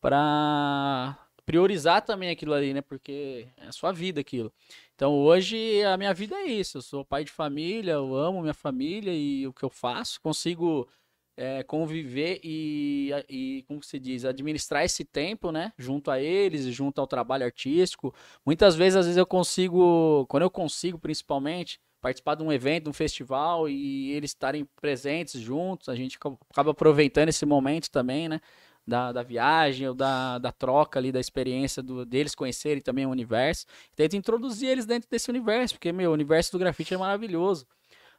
[0.02, 2.82] para priorizar também aquilo ali, né?
[2.82, 4.52] Porque é a sua vida aquilo.
[4.96, 6.80] Então hoje a minha vida é isso.
[6.80, 10.88] Eu sou pai de família, eu amo minha família e o que eu faço, consigo
[11.38, 15.74] é, conviver e, e, como se diz, administrar esse tempo, né?
[15.78, 18.13] Junto a eles, junto ao trabalho artístico.
[18.45, 22.89] Muitas vezes, às vezes eu consigo, quando eu consigo, principalmente, participar de um evento, de
[22.89, 26.17] um festival e eles estarem presentes juntos, a gente
[26.52, 28.39] acaba aproveitando esse momento também, né?
[28.88, 33.10] da, da viagem ou da, da troca ali, da experiência do, deles conhecerem também o
[33.10, 33.65] universo.
[33.95, 37.65] Tenta introduzir eles dentro desse universo, porque, meu, o universo do grafite é maravilhoso.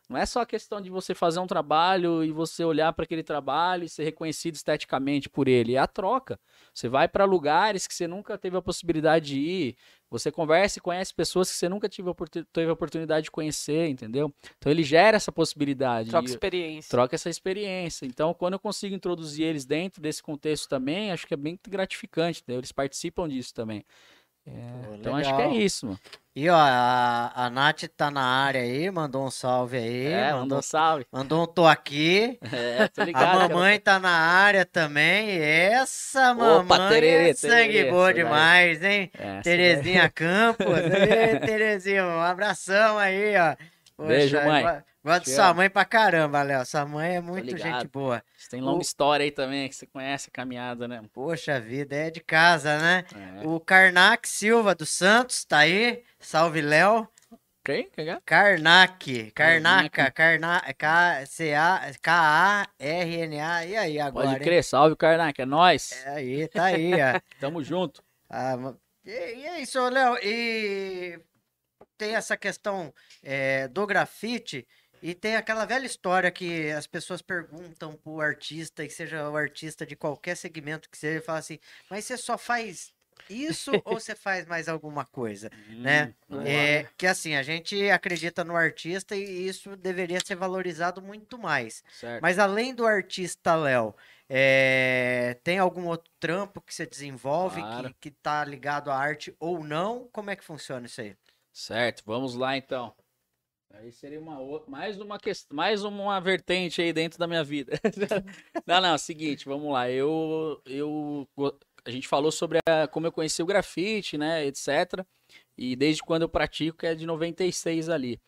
[0.09, 3.25] Não é só a questão de você fazer um trabalho e você olhar para aquele
[3.25, 5.75] trabalho e ser reconhecido esteticamente por ele.
[5.75, 6.38] É a troca.
[6.73, 9.77] Você vai para lugares que você nunca teve a possibilidade de ir.
[10.09, 14.33] Você conversa e conhece pessoas que você nunca teve a oportunidade de conhecer, entendeu?
[14.57, 16.11] Então ele gera essa possibilidade.
[16.11, 16.88] Troca experiência.
[16.88, 18.07] Troca essa experiência.
[18.07, 22.40] Então, quando eu consigo introduzir eles dentro desse contexto também, acho que é bem gratificante.
[22.40, 22.61] Entendeu?
[22.61, 23.85] Eles participam disso também.
[24.46, 25.98] É, Pô, então acho que é isso, mano.
[26.38, 30.06] E ó, a, a Nath tá na área aí, mandou um salve aí.
[30.09, 31.06] É, mandou, mandou um salve.
[31.11, 32.38] Mandou um tô aqui.
[32.52, 33.40] É, tô ligado.
[33.40, 35.30] A mamãe tá na área também.
[35.40, 39.11] Essa mamãe Opa, tererê, é sangue tererê, boa demais, hein?
[39.18, 40.66] É, Terezinha Campos.
[40.76, 43.56] Ei, Terezinha, um abração aí, ó.
[43.96, 44.85] Poxa, Beijo, mãe.
[45.06, 46.66] Gosto de sua mãe pra caramba, Léo.
[46.66, 48.20] Sua mãe é muito gente boa.
[48.37, 48.82] Você tem longa o...
[48.82, 51.00] história aí também, que você conhece a caminhada, né?
[51.12, 53.04] Poxa vida, é de casa, né?
[53.14, 53.46] É.
[53.46, 56.02] O Karnak Silva dos Santos tá aí.
[56.18, 57.09] Salve, Léo.
[57.64, 57.88] Quem?
[57.90, 58.18] Quem é?
[58.26, 59.30] Karnak.
[59.30, 60.11] Karnaka.
[60.11, 60.74] Karnak.
[62.02, 63.64] K-A-R-N-A.
[63.64, 64.28] E aí agora?
[64.28, 65.40] Pode crer, salve, Karnak.
[65.40, 66.04] É nóis.
[66.04, 67.20] É aí, tá aí, ó.
[67.40, 68.02] Tamo junto.
[68.28, 70.18] Ah, e, e é isso, Léo.
[70.20, 71.20] E
[71.96, 74.66] tem essa questão é, do grafite
[75.02, 79.87] e tem aquela velha história que as pessoas perguntam pro artista, e seja o artista
[79.87, 81.59] de qualquer segmento que seja, e fala assim,
[81.90, 82.94] mas você só faz
[83.28, 86.14] isso ou você faz mais alguma coisa, né?
[86.44, 91.82] É, que assim, a gente acredita no artista e isso deveria ser valorizado muito mais.
[91.92, 92.22] Certo.
[92.22, 93.94] Mas além do artista, Léo,
[94.28, 97.88] é, tem algum outro trampo que você desenvolve claro.
[97.88, 100.09] que, que tá ligado à arte ou não?
[100.12, 101.16] Como é que funciona isso aí?
[101.57, 102.95] Certo, vamos lá então.
[103.73, 107.73] Aí seria uma outra, mais uma questão, mais uma vertente aí dentro da minha vida.
[108.66, 109.90] não, não, é seguinte, vamos lá.
[109.90, 111.27] Eu, eu,
[111.83, 115.03] a gente falou sobre a, como eu conheci o grafite, né, etc.
[115.57, 118.21] E desde quando eu pratico, que é de 96 ali.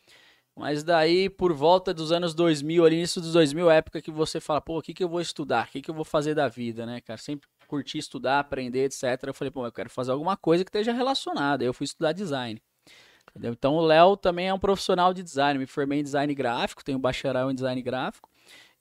[0.56, 4.62] Mas daí, por volta dos anos 2000, ali, início dos 2000, época que você fala,
[4.62, 5.66] pô, o que, que eu vou estudar?
[5.66, 7.18] O que, que eu vou fazer da vida, né, cara?
[7.18, 9.22] Sempre curti estudar, aprender, etc.
[9.26, 11.62] Eu falei, pô, eu quero fazer alguma coisa que esteja relacionada.
[11.62, 12.58] Eu fui estudar design.
[13.38, 13.52] Entendeu?
[13.52, 15.60] Então o Léo também é um profissional de design.
[15.60, 18.28] Me formei em design gráfico, tenho bacharel em design gráfico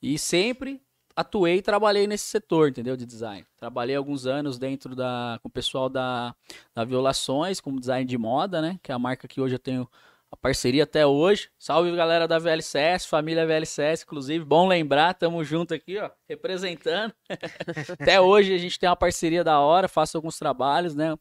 [0.01, 0.81] e sempre
[1.15, 2.97] atuei e trabalhei nesse setor, entendeu?
[2.97, 3.45] De design.
[3.55, 6.35] Trabalhei alguns anos dentro da com o pessoal da,
[6.73, 8.79] da Violações, como design de moda, né?
[8.81, 9.87] Que é a marca que hoje eu tenho
[10.31, 11.49] a parceria até hoje.
[11.59, 14.43] Salve galera da VLCS, família VLCS, inclusive.
[14.43, 17.13] Bom lembrar, tamo junto aqui, ó, representando.
[17.99, 21.15] até hoje a gente tem uma parceria da hora, faço alguns trabalhos, né?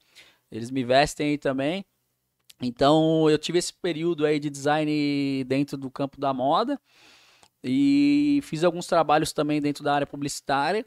[0.50, 1.84] Eles me vestem aí também.
[2.60, 6.80] Então eu tive esse período aí de design dentro do campo da moda
[7.62, 10.84] e fiz alguns trabalhos também dentro da área publicitária.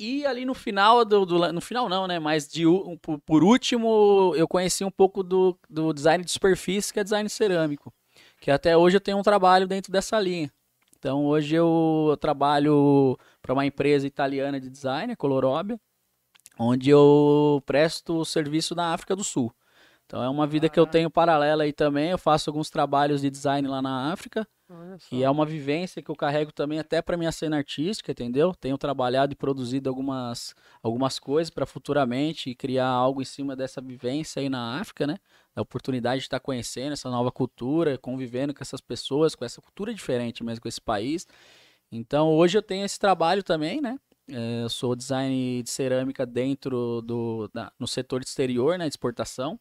[0.00, 2.18] E ali no final do, do, no final não, né?
[2.20, 2.64] Mas de
[3.02, 7.28] por, por, último eu conheci um pouco do, do design de superfície, que é design
[7.28, 7.92] cerâmico,
[8.40, 10.52] que até hoje eu tenho um trabalho dentro dessa linha.
[10.98, 15.78] Então hoje eu, eu trabalho para uma empresa italiana de design, a Colorobia,
[16.58, 19.52] onde eu presto serviço na África do Sul.
[20.08, 22.08] Então é uma vida que eu tenho paralela aí também.
[22.08, 24.48] Eu faço alguns trabalhos de design lá na África.
[25.12, 28.54] E é uma vivência que eu carrego também até para minha cena artística, entendeu?
[28.54, 34.40] Tenho trabalhado e produzido algumas, algumas coisas para futuramente criar algo em cima dessa vivência
[34.40, 35.18] aí na África, né?
[35.54, 39.92] Da oportunidade de estar conhecendo essa nova cultura, convivendo com essas pessoas, com essa cultura
[39.92, 41.26] diferente mesmo, com esse país.
[41.92, 43.98] Então hoje eu tenho esse trabalho também, né?
[44.30, 49.58] É, eu sou design de cerâmica dentro do da, no setor exterior, né, de exportação.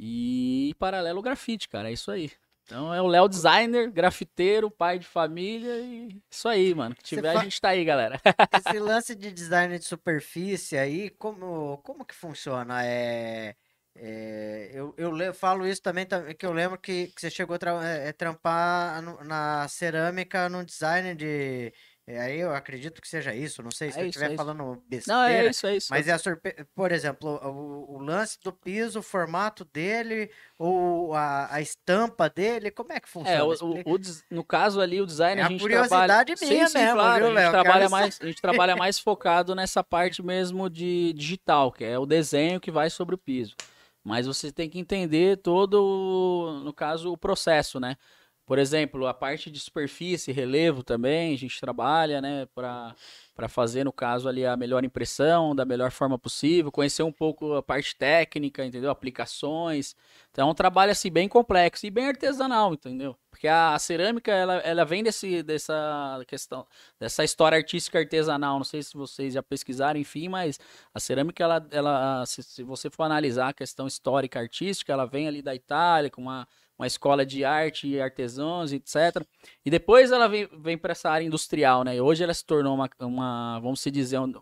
[0.00, 2.30] E paralelo grafite, cara, é isso aí.
[2.64, 6.94] Então é o Léo designer, grafiteiro, pai de família e isso aí, mano.
[7.02, 7.40] Se tiver, fa...
[7.40, 8.20] a gente tá aí, galera.
[8.64, 12.84] Esse lance de design de superfície aí, como, como que funciona?
[12.86, 13.56] É,
[13.96, 16.06] é eu, eu falo isso também,
[16.38, 21.14] que eu lembro que, que você chegou a tra é, trampar na cerâmica no design
[21.16, 21.72] de
[22.10, 24.82] é, aí eu acredito que seja isso, não sei se é eu estiver é falando
[24.88, 25.20] besteira.
[25.20, 25.88] Não, é isso, é isso.
[25.90, 26.66] Mas é a surpre...
[26.74, 32.70] por exemplo, o, o, lance do piso, o formato dele, ou a, a estampa dele,
[32.70, 33.36] como é que funciona?
[33.36, 33.98] É, o, o,
[34.30, 36.50] no caso ali, o design é a gente curiosidade trabalha...
[36.50, 39.54] minha sim, sim, mesmo, claro, viu, a gente, trabalha mais, a gente trabalha mais focado
[39.54, 43.54] nessa parte mesmo de digital, que é o desenho que vai sobre o piso.
[44.02, 47.98] Mas você tem que entender todo, no caso, o processo, né?
[48.48, 53.92] Por exemplo, a parte de superfície, relevo também, a gente trabalha, né, para fazer, no
[53.92, 58.64] caso, ali a melhor impressão da melhor forma possível, conhecer um pouco a parte técnica,
[58.64, 58.90] entendeu?
[58.90, 59.94] Aplicações.
[60.32, 63.14] Então é um trabalho assim bem complexo e bem artesanal, entendeu?
[63.30, 66.66] Porque a, a cerâmica, ela, ela vem desse, dessa questão,
[66.98, 68.56] dessa história artística artesanal.
[68.56, 70.58] Não sei se vocês já pesquisaram, enfim, mas
[70.94, 75.28] a cerâmica, ela, ela se, se você for analisar a questão histórica artística, ela vem
[75.28, 76.48] ali da Itália com uma
[76.78, 79.24] uma escola de arte e artesãos, etc.
[79.64, 81.96] E depois ela vem, vem para essa área industrial, né?
[81.96, 84.32] E hoje ela se tornou uma, uma vamos se dizer, um,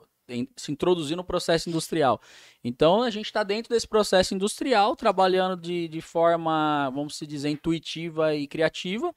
[0.56, 2.20] se introduzir no processo industrial.
[2.62, 7.48] Então a gente está dentro desse processo industrial, trabalhando de, de forma, vamos se dizer,
[7.48, 9.12] intuitiva e criativa,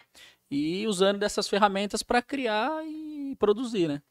[0.51, 4.01] e usando dessas ferramentas para criar e produzir, né?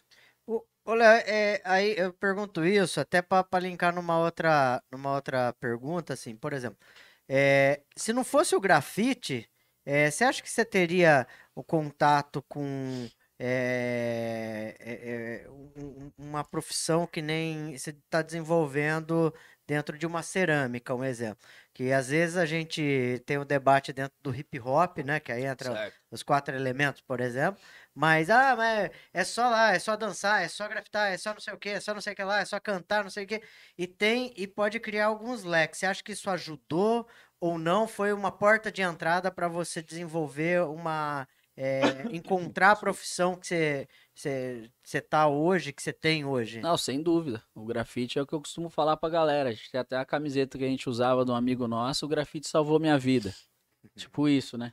[0.90, 6.35] Olha, é, aí eu pergunto isso até para linkar numa outra, numa outra pergunta, assim,
[6.35, 6.79] por exemplo.
[7.28, 9.48] É, se não fosse o grafite,
[9.84, 17.76] é, você acha que você teria o contato com é, um, uma profissão que nem
[17.76, 19.32] você está desenvolvendo
[19.66, 21.46] dentro de uma cerâmica, um exemplo?
[21.72, 25.20] Que às vezes a gente tem o um debate dentro do hip hop, né?
[25.20, 25.96] Que aí entra certo.
[26.10, 27.60] os quatro elementos, por exemplo.
[27.94, 31.40] Mas, ah, mas é só lá, é só dançar, é só grafitar, é só não
[31.40, 33.24] sei o que, é só não sei o que lá, é só cantar, não sei
[33.24, 33.42] o que.
[33.77, 35.81] E tem, e pode criar alguns leques.
[35.81, 37.09] Você acha que isso ajudou
[37.40, 37.88] ou não?
[37.88, 41.27] Foi uma porta de entrada para você desenvolver uma.
[41.61, 46.61] É, encontrar a profissão que você, você, você tá hoje, que você tem hoje?
[46.61, 47.42] Não, sem dúvida.
[47.53, 49.48] O grafite é o que eu costumo falar pra galera.
[49.48, 52.09] A gente tem até a camiseta que a gente usava de um amigo nosso, o
[52.09, 53.35] grafite salvou minha vida.
[53.83, 53.90] Uhum.
[53.96, 54.72] Tipo isso, né?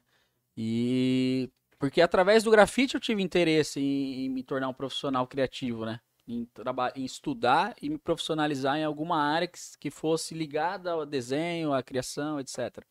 [0.55, 1.49] E
[1.85, 5.99] porque através do grafite eu tive interesse em, em me tornar um profissional criativo, né?
[6.27, 6.49] Em,
[6.95, 11.83] em, estudar e me profissionalizar em alguma área que, que fosse ligada ao desenho, à
[11.83, 12.83] criação, etc.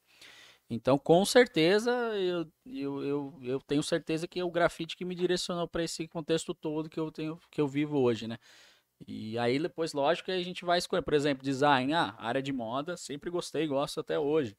[0.71, 5.17] Então, com certeza, eu, eu, eu, eu tenho certeza que é o grafite que me
[5.17, 8.39] direcionou para esse contexto todo que eu tenho que eu vivo hoje, né?
[9.09, 12.97] E aí depois, lógico, a gente vai escolher, por exemplo, design, ah, área de moda,
[12.97, 14.57] sempre gostei, gosto até hoje.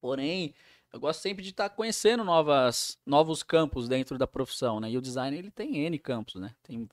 [0.00, 0.54] Porém,
[0.92, 4.90] eu gosto sempre de estar tá conhecendo novas, novos campos dentro da profissão, né?
[4.90, 6.54] E o design ele tem N campos, né?
[6.62, 6.88] Tem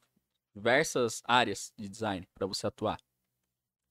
[0.56, 3.00] diversas áreas de design para você atuar.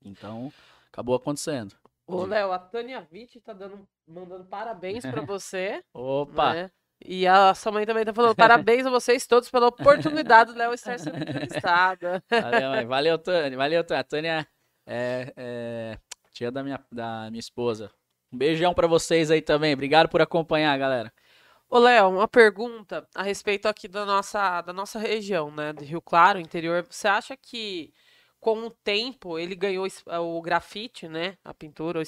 [0.05, 0.53] Então,
[0.89, 1.75] acabou acontecendo.
[2.07, 5.83] Ô, Léo, a Tânia Witt tá dando, mandando parabéns para você.
[5.93, 6.55] Opa!
[6.55, 6.71] Né?
[7.05, 10.73] E a sua mãe também tá falando parabéns a vocês todos pela oportunidade do Léo
[10.73, 12.23] estar sendo entrevistada.
[12.31, 12.87] Valeu, mãe.
[12.87, 13.59] Valeu, Tânia.
[13.59, 14.01] Valeu, Tânia.
[14.01, 14.49] A Tânia
[14.87, 15.99] é, é
[16.33, 17.91] tia da minha, da minha esposa.
[18.33, 19.73] Um beijão para vocês aí também.
[19.75, 21.13] Obrigado por acompanhar, galera.
[21.69, 25.73] Ô, Léo, uma pergunta a respeito aqui da nossa, da nossa região, né?
[25.73, 26.87] De Rio Claro, interior.
[26.89, 27.93] Você acha que
[28.41, 29.87] com o tempo ele ganhou
[30.21, 31.37] o grafite, né?
[31.45, 32.03] A pintura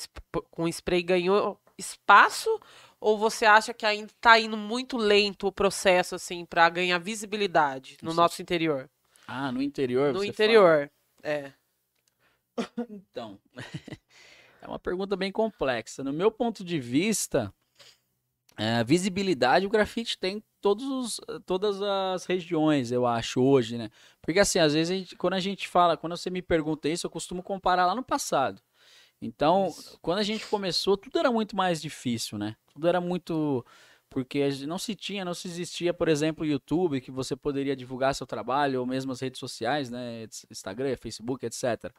[0.50, 2.60] com spray ganhou espaço
[3.00, 7.96] Ou você acha que ainda tá indo muito lento o processo, assim, para ganhar visibilidade
[8.02, 8.88] no nosso interior?
[9.26, 10.90] Ah, no interior No interior,
[11.22, 11.52] é.
[12.56, 12.88] fala?
[12.90, 13.38] Então,
[14.68, 16.04] é uma pergunta bem complexa.
[16.04, 17.52] No meu ponto de vista,
[18.56, 23.88] é, visibilidade o grafite tem em todos os- todas as regiões, eu acho, hoje, né?
[24.20, 27.06] Porque assim, às vezes, a gente- quando a gente fala, quando você me pergunta isso,
[27.06, 28.60] eu costumo comparar lá no passado.
[29.20, 29.68] Então,
[30.00, 32.56] quando a gente começou, tudo era muito mais difícil, né?
[32.72, 33.64] Tudo era muito.
[34.10, 38.14] Porque não se tinha, não se existia, por exemplo, o YouTube, que você poderia divulgar
[38.14, 40.26] seu trabalho, ou mesmo as redes sociais, né?
[40.50, 41.92] Instagram, Facebook, etc.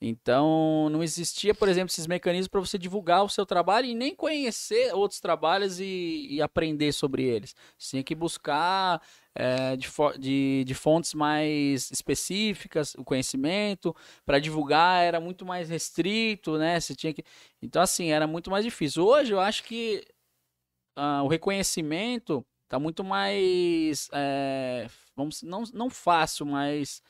[0.00, 4.14] Então, não existia, por exemplo, esses mecanismos para você divulgar o seu trabalho e nem
[4.14, 7.54] conhecer outros trabalhos e, e aprender sobre eles.
[7.76, 9.02] Você tinha que buscar
[9.34, 13.94] é, de, de- de fontes mais específicas o conhecimento.
[14.24, 16.78] Para divulgar era muito mais restrito, né?
[16.78, 17.24] Você tinha que.
[17.60, 19.04] Então, assim, era muito mais difícil.
[19.04, 20.04] Hoje, eu acho que
[20.98, 24.08] ah, o reconhecimento tá muito mais.
[24.12, 27.02] é, vamos, não, não fácil, mas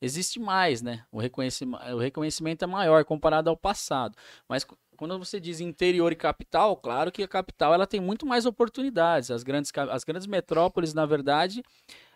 [0.00, 1.04] existe mais, né?
[1.10, 4.16] O reconhecimento, o reconhecimento é maior comparado ao passado.
[4.48, 8.44] Mas quando você diz interior e capital, claro que a capital ela tem muito mais
[8.46, 9.30] oportunidades.
[9.30, 11.62] As grandes, as grandes metrópoles, na verdade,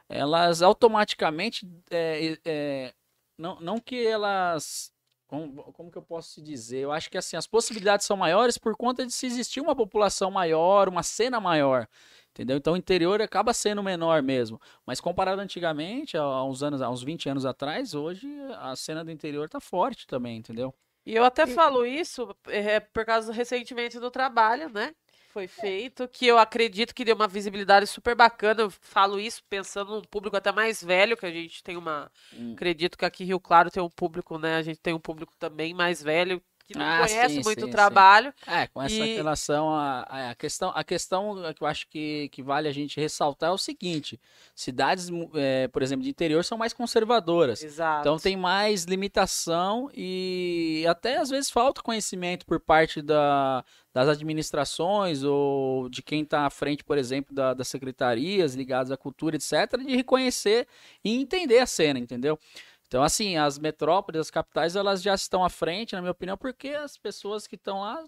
[0.08, 1.68] elas automaticamente.
[1.90, 2.94] é, é,
[3.38, 4.92] não, não que elas.
[5.32, 6.80] Como, como que eu posso te dizer?
[6.80, 10.30] Eu acho que assim, as possibilidades são maiores por conta de se existir uma população
[10.30, 11.88] maior, uma cena maior.
[12.32, 12.58] Entendeu?
[12.58, 14.60] Então o interior acaba sendo menor mesmo.
[14.84, 19.10] Mas comparado antigamente, há uns anos, há uns 20 anos atrás, hoje a cena do
[19.10, 20.74] interior tá forte também, entendeu?
[21.06, 24.94] E eu até E- falo isso é, por causa do recentemente do trabalho, né?
[25.32, 28.62] Foi feito, que eu acredito que deu uma visibilidade super bacana.
[28.62, 32.10] Eu falo isso pensando num público até mais velho, que a gente tem uma.
[32.38, 32.52] Hum.
[32.52, 34.56] Acredito que aqui em Rio Claro tem um público, né?
[34.56, 37.64] A gente tem um público também mais velho, que não Ah, conhece sim, muito sim,
[37.64, 37.70] o sim.
[37.70, 38.32] trabalho.
[38.46, 42.42] É, com essa E- relação a, a questão, a questão que eu acho que, que
[42.42, 44.20] vale a gente ressaltar é o seguinte:
[44.54, 47.62] cidades, eh, por exemplo, de interior são mais conservadoras.
[47.62, 48.00] Exato.
[48.00, 55.22] Então tem mais limitação e até às vezes falta conhecimento por parte da, das administrações
[55.22, 59.84] ou de quem está à frente, por exemplo, da- das secretarias ligadas à cultura, etc.,
[59.84, 60.66] de reconhecer
[61.04, 62.38] e entender a cena, entendeu?
[62.86, 66.68] Então, assim, as metrópoles, as capitais, elas já estão à frente, na minha opinião, porque
[66.68, 68.04] as pessoas que estão lá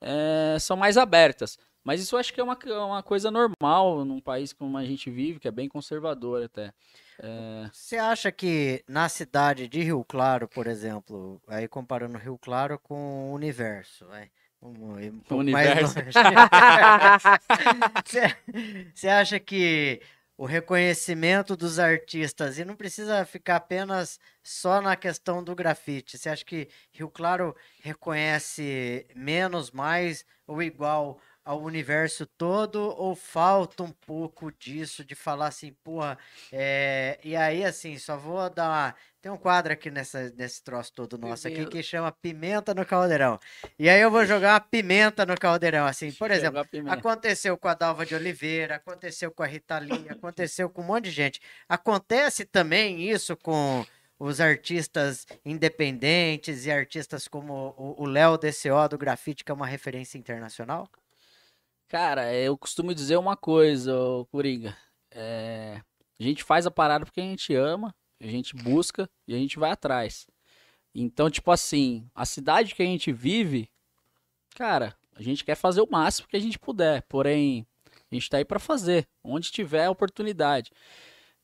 [0.00, 1.58] eh, são mais abertas.
[1.84, 5.10] Mas isso eu acho que é uma, uma coisa normal num país como a gente
[5.10, 6.72] vive, que é bem conservador até.
[7.20, 12.78] Eh, Você acha que na cidade de Rio Claro, por exemplo, aí comparando Rio Claro
[12.78, 14.30] com o universo, vai,
[14.60, 15.94] vamos ir um pouco mais universo.
[18.94, 20.00] Você acha que
[20.36, 26.28] o reconhecimento dos artistas, e não precisa ficar apenas só na questão do grafite, você
[26.28, 33.90] acha que Rio Claro reconhece menos, mais ou igual ao universo todo, ou falta um
[33.90, 36.18] pouco disso, de falar assim, porra,
[36.52, 38.94] é, e aí, assim, só vou dar uma.
[39.22, 41.72] Tem um quadro aqui nessa, nesse troço todo nosso aqui Pimenta.
[41.72, 43.40] que chama Pimenta no Caldeirão.
[43.78, 46.60] E aí eu vou jogar uma pimenta no caldeirão, assim, por exemplo.
[46.86, 51.04] Aconteceu com a Dalva de Oliveira, aconteceu com a Rita Lee, aconteceu com um monte
[51.04, 51.40] de gente.
[51.66, 53.86] Acontece também isso com
[54.18, 60.18] os artistas independentes e artistas como o Léo DCO do grafite, que é uma referência
[60.18, 60.86] internacional?
[61.88, 64.76] Cara, eu costumo dizer uma coisa, ô Coringa.
[65.10, 65.80] É,
[66.20, 69.58] a gente faz a parada porque a gente ama, a gente busca e a gente
[69.58, 70.26] vai atrás.
[70.94, 73.70] Então, tipo assim, a cidade que a gente vive,
[74.54, 77.66] cara, a gente quer fazer o máximo que a gente puder, porém,
[78.12, 80.70] a gente tá aí pra fazer, onde tiver oportunidade.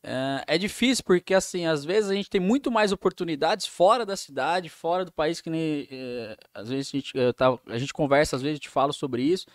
[0.03, 4.15] É, é difícil porque, assim, às vezes a gente tem muito mais oportunidades fora da
[4.15, 5.87] cidade, fora do país, que nem.
[5.89, 7.13] é, às vezes a gente,
[7.67, 9.47] a gente conversa, às vezes a gente fala sobre isso.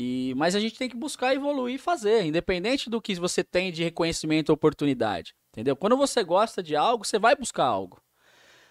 [0.00, 3.72] E, mas a gente tem que buscar evoluir e fazer, independente do que você tem
[3.72, 5.34] de reconhecimento ou oportunidade.
[5.50, 5.74] Entendeu?
[5.74, 8.00] Quando você gosta de algo, você vai buscar algo.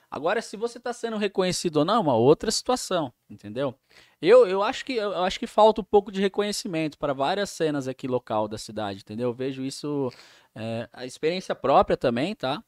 [0.10, 3.76] Agora, se você está sendo reconhecido ou não, é uma outra situação, entendeu?
[4.22, 7.90] Eu, eu, acho que, eu acho que falta um pouco de reconhecimento para várias cenas
[7.90, 9.28] aqui local da cidade, entendeu?
[9.28, 10.10] Eu vejo isso,
[10.56, 12.64] é, a experiência própria também, tá?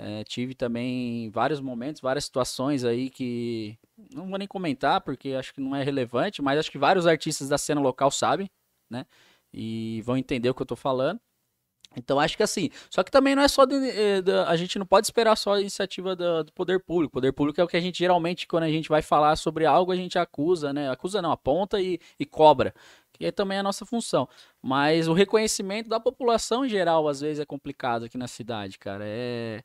[0.00, 3.76] É, tive também vários momentos, várias situações aí que
[4.14, 7.48] não vou nem comentar porque acho que não é relevante, mas acho que vários artistas
[7.48, 8.48] da cena local sabem,
[8.88, 9.04] né?
[9.52, 11.18] E vão entender o que eu tô falando.
[11.96, 14.78] Então acho que assim, só que também não é só de, eh, da- a gente
[14.78, 17.10] não pode esperar só a iniciativa do, do poder público.
[17.12, 19.66] O poder público é o que a gente geralmente quando a gente vai falar sobre
[19.66, 20.90] algo a gente acusa, né?
[20.90, 22.74] Acusa não, aponta e, e cobra,
[23.12, 24.28] que é também a nossa função.
[24.62, 29.04] Mas o reconhecimento da população em geral às vezes é complicado aqui na cidade, cara.
[29.06, 29.62] É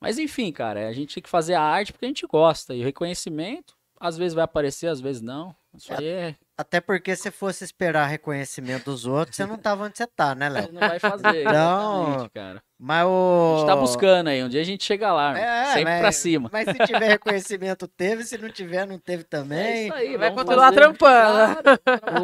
[0.00, 2.74] mas enfim, cara, a gente tem que fazer a arte porque a gente gosta.
[2.74, 5.54] E o reconhecimento, às vezes vai aparecer, às vezes não.
[5.76, 9.98] Isso aí é Até porque se fosse esperar reconhecimento dos outros, você não tava onde
[9.98, 10.72] você tá, né, Léo?
[10.72, 12.62] Não vai fazer, Então, exatamente, cara.
[12.78, 13.56] Mas A o.
[13.58, 15.42] gente tá buscando aí, um dia a gente chega lá, meu.
[15.42, 16.48] É, sempre mas- pra cima.
[16.52, 18.24] Mas se tiver reconhecimento, teve.
[18.24, 19.84] Se não tiver, não teve É também.
[19.88, 20.76] isso aí, Vai continuar fazer.
[20.76, 21.62] trampando.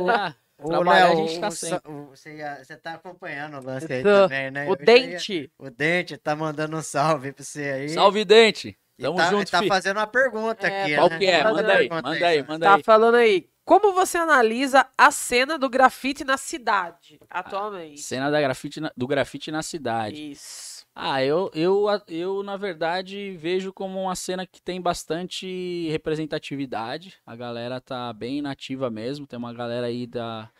[0.02, 0.34] Claro.
[0.62, 1.92] Ô, Trabalhar, Léo, a gente tá o sempre.
[2.10, 4.08] Você, ia- você tá acompanhando o lance aí Tô.
[4.08, 4.64] também, né?
[4.68, 5.52] O já ia- dente.
[5.58, 7.88] O Dente tá mandando um salve pra você aí.
[7.90, 8.76] Salve, Dente!
[8.98, 11.18] E Tamo tá, junto, tá fazendo uma pergunta É, aqui, Qual né?
[11.18, 11.42] que é?
[11.42, 12.46] Faz Manda uma aí, manda aí, Sam.
[12.48, 12.82] manda Tá aí.
[12.82, 13.48] falando aí.
[13.64, 18.00] Como você analisa a cena do grafite na cidade atualmente?
[18.00, 20.32] Cena da grafite na- do grafite na cidade.
[20.32, 20.84] Isso.
[20.94, 27.14] Ah, eu, eu, eu, na verdade, vejo como uma cena que tem bastante representatividade.
[27.24, 29.26] A galera tá bem nativa mesmo.
[29.26, 30.50] Tem uma galera aí da,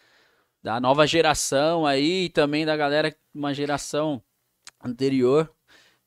[0.63, 4.23] da nova geração aí, e também da galera, uma geração
[4.83, 5.53] anterior,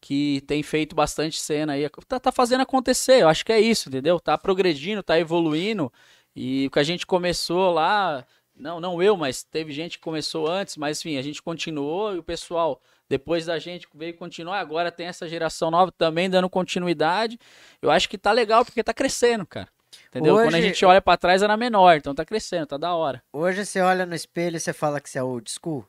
[0.02, 1.88] que tem feito bastante cena aí.
[2.08, 4.20] Tá, tá fazendo acontecer, eu acho que é isso, entendeu?
[4.20, 5.92] Tá progredindo, tá evoluindo.
[6.36, 8.26] E o que a gente começou lá,
[8.56, 12.20] não, não eu, mas teve gente que começou antes, mas enfim, a gente continuou e
[12.20, 17.40] o pessoal depois da gente veio continuar, agora tem essa geração nova também dando continuidade.
[17.82, 19.68] Eu acho que tá legal porque tá crescendo, cara.
[20.10, 20.34] Entendeu?
[20.36, 23.24] Quando a Hoje- gente olha pra trás era menor, então tá crescendo, tá da hora.
[23.32, 25.86] Hoje você olha no espelho e você fala que você é old school.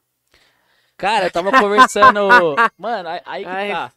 [0.97, 2.21] Cara, eu tava conversando.
[2.79, 3.71] Mano, aí, que Ai.
[3.73, 3.93] tá.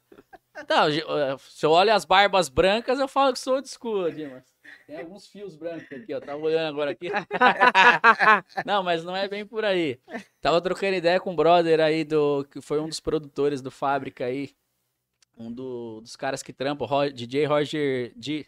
[0.57, 4.43] Eh, se eu olho as barbas brancas, eu falo que sou old school, Dimas.
[4.87, 6.19] Tem alguns fios brancos aqui, ó.
[6.19, 7.09] Tava olhando agora aqui.
[8.65, 9.99] Não, mas não é bem por aí.
[10.41, 12.45] Tava trocando ideia com um brother aí do.
[12.51, 14.51] que foi um dos produtores do Fábrica aí.
[15.37, 18.45] Um do- dos caras que trampam, o Ro- DJ Roger G.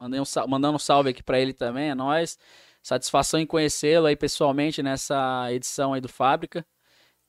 [0.00, 2.38] Mandei um, mandando um salve aqui pra ele também, é nóis.
[2.82, 6.66] Satisfação em conhecê-lo aí pessoalmente nessa edição aí do Fábrica.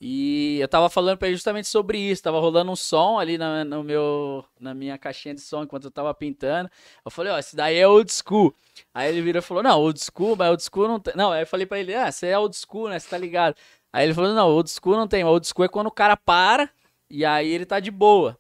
[0.06, 2.22] E eu tava falando pra ele justamente sobre isso.
[2.24, 5.92] Tava rolando um som ali na, no meu, na minha caixinha de som enquanto eu
[5.92, 6.70] tava pintando.
[7.06, 8.54] Eu falei, ó, esse daí é old school.
[8.94, 11.14] Aí ele virou e falou, não, old school, mas old school não tem.
[11.16, 13.00] Não, aí eu falei pra ele, ah, você é old school, né?
[13.00, 13.56] Você tá ligado.
[13.94, 15.24] Aí ele falou, não, old school não tem.
[15.24, 16.70] Old school é quando o cara para
[17.10, 18.38] e aí ele tá de boa.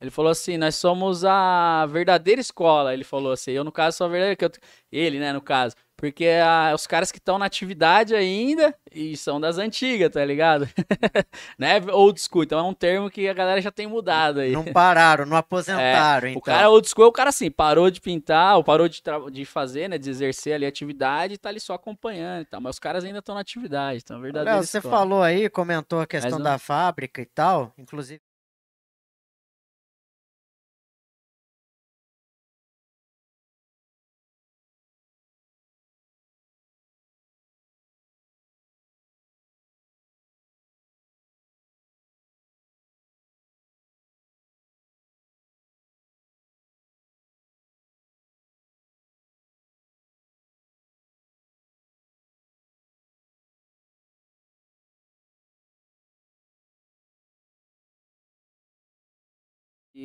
[0.00, 2.92] Ele falou assim, nós somos a verdadeira escola.
[2.94, 4.52] Ele falou assim, eu no caso sou a verdadeira, que eu-
[4.92, 5.76] ele, né, no caso.
[5.98, 10.68] Porque ah, os caras que estão na atividade ainda e são das antigas, tá ligado?
[11.58, 11.80] né?
[11.90, 12.44] Old school.
[12.44, 14.52] Então é um termo que a galera já tem mudado aí.
[14.52, 16.38] Não pararam, não aposentaram, então.
[16.38, 19.44] O cara old school é o cara assim, parou de pintar, ou parou de, de
[19.44, 19.98] fazer, né?
[19.98, 22.60] De exercer ali a atividade e tá ali só acompanhando e tal.
[22.60, 24.44] Mas os caras ainda estão na atividade, então é verdade.
[24.48, 28.20] Léo, você falou aí, comentou a questão não- da fábrica e tal, inclusive.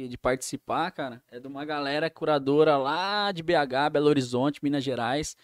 [0.07, 5.37] De, participar, cara, é de uma galera curadora lá de BH, Belo Horizonte, Minas Gerais.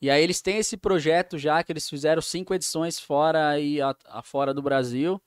[0.00, 3.78] E aí eles têm esse projeto já, que eles fizeram cinco edições fora e
[4.24, 5.22] fora do Brasil.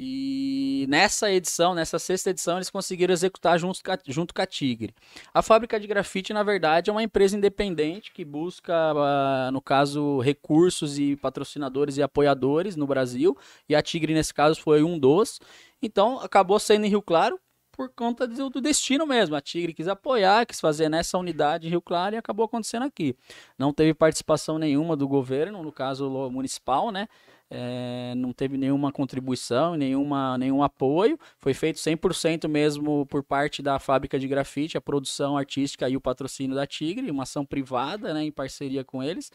[0.00, 4.94] E nessa edição, nessa sexta edição, eles conseguiram executar junto, junto com a Tigre.
[5.34, 10.20] A fábrica de grafite, na verdade, é uma empresa independente que busca, ah, no caso,
[10.20, 13.36] recursos e patrocinadores e apoiadores no Brasil.
[13.68, 15.40] E a Tigre, nesse caso, foi um dos.
[15.82, 17.38] Então, acabou sendo em Rio Claro
[17.78, 19.36] por conta do, do destino mesmo.
[19.36, 23.14] A Tigre quis apoiar, quis fazer nessa unidade em Rio Claro e acabou acontecendo aqui.
[23.56, 27.06] Não teve participação nenhuma do governo, no caso municipal, né?
[27.48, 31.16] É, não teve nenhuma contribuição, nenhuma, nenhum apoio.
[31.38, 36.00] Foi feito 100% mesmo por parte da fábrica de grafite, a produção artística e o
[36.00, 39.30] patrocínio da Tigre, uma ação privada, né, em parceria com eles.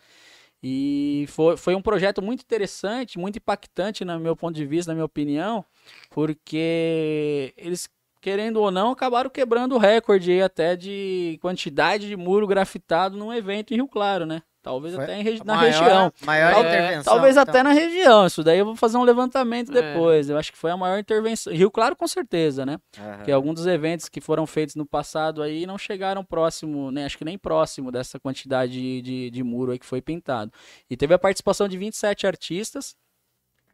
[0.61, 4.95] E foi, foi um projeto muito interessante, muito impactante, no meu ponto de vista, na
[4.95, 5.63] minha opinião,
[6.09, 7.89] porque eles,
[8.23, 13.33] querendo ou não, acabaram quebrando o recorde aí até de quantidade de muro grafitado num
[13.33, 14.41] evento em Rio Claro, né?
[14.61, 16.13] Talvez Foi até em na maior- região.
[16.25, 17.03] Maior Tal- intervenção.
[17.13, 17.41] Talvez então.
[17.51, 18.25] até na região.
[18.25, 19.81] Isso daí eu vou fazer um levantamento É.
[19.93, 20.29] depois.
[20.29, 21.51] Eu acho que foi a maior intervenção.
[21.51, 22.77] Rio Claro, com certeza, né?
[22.97, 23.15] Aham.
[23.17, 27.03] Porque alguns dos eventos que foram feitos no passado aí não chegaram próximo, né?
[27.03, 30.49] Acho que nem próximo dessa quantidade de, de, de muro aí que foi pintado.
[30.89, 32.95] E teve a participação de 27 artistas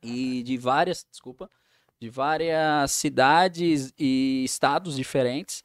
[0.01, 1.47] e de várias, desculpa,
[1.99, 5.63] de várias cidades e estados diferentes.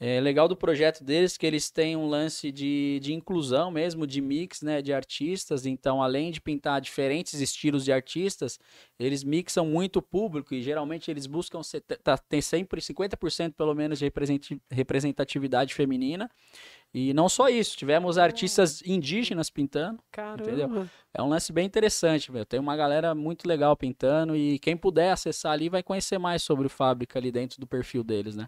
[0.00, 4.20] É legal do projeto deles que eles têm um lance de, de inclusão mesmo, de
[4.20, 5.66] mix, né, de artistas.
[5.66, 8.60] Então, além de pintar diferentes estilos de artistas,
[8.96, 11.60] eles mixam muito o público e geralmente eles buscam
[12.04, 14.12] tá, tem sempre 50% pelo menos de
[14.70, 16.30] representatividade feminina.
[16.94, 19.98] E não só isso, tivemos artistas indígenas pintando.
[20.10, 20.42] Caramba.
[20.42, 20.88] Entendeu?
[21.12, 22.46] É um lance bem interessante, meu.
[22.46, 26.66] Tem uma galera muito legal pintando e quem puder acessar ali vai conhecer mais sobre
[26.66, 28.46] o Fábrica ali dentro do perfil deles, né?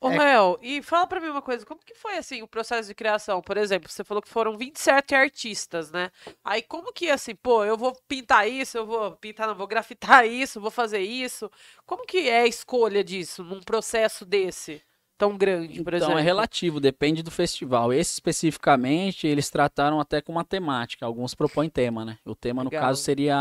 [0.00, 0.36] Ô, é...
[0.62, 3.40] E fala pra mim uma coisa, como que foi, assim, o processo de criação?
[3.40, 6.10] Por exemplo, você falou que foram 27 artistas, né?
[6.44, 10.26] Aí como que, assim, pô, eu vou pintar isso, eu vou pintar, não, vou grafitar
[10.28, 11.50] isso, vou fazer isso.
[11.86, 14.82] Como que é a escolha disso num processo desse?
[15.18, 16.18] tão grande, por então, é exemplo?
[16.18, 17.92] é relativo, depende do festival.
[17.92, 21.06] Esse especificamente, eles trataram até com uma temática.
[21.06, 22.18] Alguns propõem tema, né?
[22.24, 22.80] O tema, Legal.
[22.80, 23.36] no caso, seria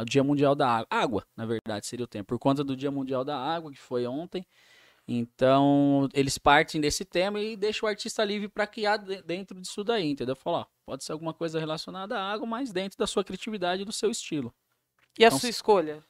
[0.00, 0.86] o Dia Mundial da Água.
[0.90, 2.24] Água, na verdade, seria o tema.
[2.24, 4.44] Por conta do Dia Mundial da Água, que foi ontem.
[5.06, 10.08] Então, eles partem desse tema e deixam o artista livre para criar dentro disso daí,
[10.08, 10.36] entendeu?
[10.36, 13.92] Falar, pode ser alguma coisa relacionada à água, mas dentro da sua criatividade e do
[13.92, 14.54] seu estilo.
[15.18, 16.04] E a então, sua escolha?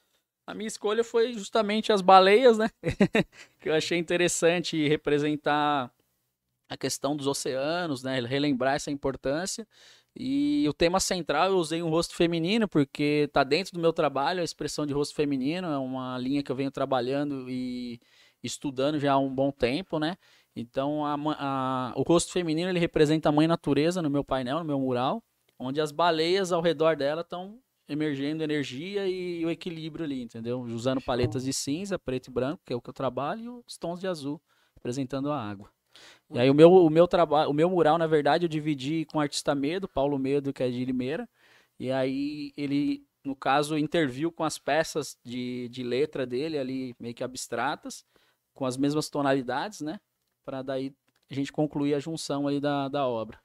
[0.45, 2.69] A minha escolha foi justamente as baleias, né?
[3.59, 5.91] que eu achei interessante representar
[6.69, 8.19] a questão dos oceanos, né?
[8.19, 9.67] Relembrar essa importância.
[10.15, 14.41] E o tema central eu usei um rosto feminino, porque tá dentro do meu trabalho
[14.41, 17.99] a expressão de rosto feminino, é uma linha que eu venho trabalhando e
[18.43, 20.17] estudando já há um bom tempo, né?
[20.55, 24.65] Então a, a, o rosto feminino ele representa a mãe natureza no meu painel, no
[24.65, 25.23] meu mural,
[25.57, 30.61] onde as baleias ao redor dela estão emergendo energia e o equilíbrio ali, entendeu?
[30.61, 33.77] Usando paletas de cinza, preto e branco, que é o que eu trabalho, e os
[33.77, 34.41] tons de azul,
[34.75, 35.69] representando a água.
[36.29, 39.17] E aí o meu, o meu trabalho, o meu mural, na verdade, eu dividi com
[39.17, 41.27] o artista Medo, Paulo Medo, que é de Limeira.
[41.77, 47.13] E aí ele, no caso, interviu com as peças de, de letra dele ali, meio
[47.13, 48.05] que abstratas,
[48.53, 49.99] com as mesmas tonalidades, né?
[50.43, 50.93] Para daí
[51.29, 53.39] a gente concluir a junção aí da, da obra.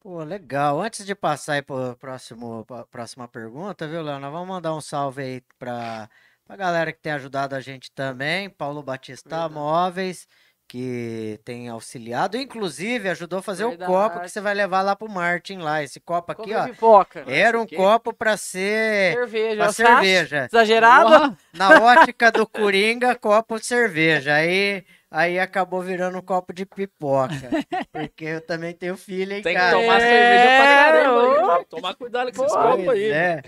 [0.00, 0.80] Pô, legal.
[0.80, 4.18] Antes de passar aí para próximo próxima pergunta, viu, Léo?
[4.18, 6.08] Nós vamos mandar um salve aí para
[6.48, 8.48] a galera que tem ajudado a gente também.
[8.48, 9.54] Paulo Batista Verdade.
[9.54, 10.26] Móveis,
[10.70, 13.90] que tem auxiliado, inclusive ajudou a fazer Verdade.
[13.90, 15.82] o copo que você vai levar lá pro Martin lá.
[15.82, 16.64] Esse copo aqui, ó.
[16.64, 17.24] Pipoca.
[17.26, 19.56] Era um copo para ser cerveja.
[19.56, 20.48] Pra cerveja.
[20.48, 21.36] Exagerado?
[21.52, 24.34] Na ótica do Coringa, copo de cerveja.
[24.34, 27.34] Aí Aí acabou virando um copo de pipoca.
[27.92, 29.76] porque eu também tenho filho em Tem casa.
[29.76, 30.08] Tem que tomar é...
[30.08, 31.56] cerveja pra caramba.
[31.56, 33.10] Aí, tomar cuidado com esses copos aí.
[33.10, 33.42] É.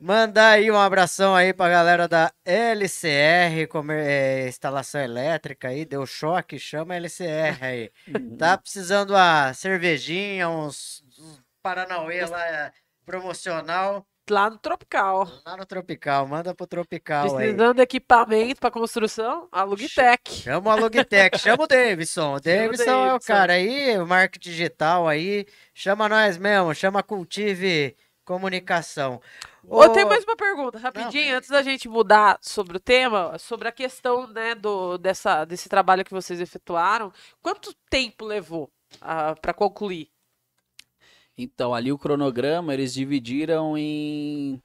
[0.00, 5.84] Mandar aí um abração aí pra galera da LCR, comer, é, instalação elétrica aí.
[5.84, 7.90] Deu choque, chama LCR aí.
[8.38, 12.72] Tá precisando a cervejinha, uns, uns Paranauê lá
[13.04, 14.06] promocional.
[14.30, 15.28] Lá no Tropical.
[15.44, 17.84] Lá no Tropical, manda pro Tropical Precisando aí.
[17.84, 20.30] equipamento para construção, a Logitech.
[20.30, 20.78] Chama a
[21.38, 22.34] chama o Davidson.
[22.34, 25.46] O Davidson é o cara aí, o marketing digital aí.
[25.72, 29.20] Chama nós mesmo, chama Cultive Comunicação.
[29.66, 33.38] Ô, Ô, tem mais uma pergunta, rapidinho, Não, antes da gente mudar sobre o tema,
[33.38, 37.12] sobre a questão né, do, dessa, desse trabalho que vocês efetuaram.
[37.42, 40.10] Quanto tempo levou uh, ah, para concluir?
[41.38, 44.60] Então, ali o cronograma eles dividiram em.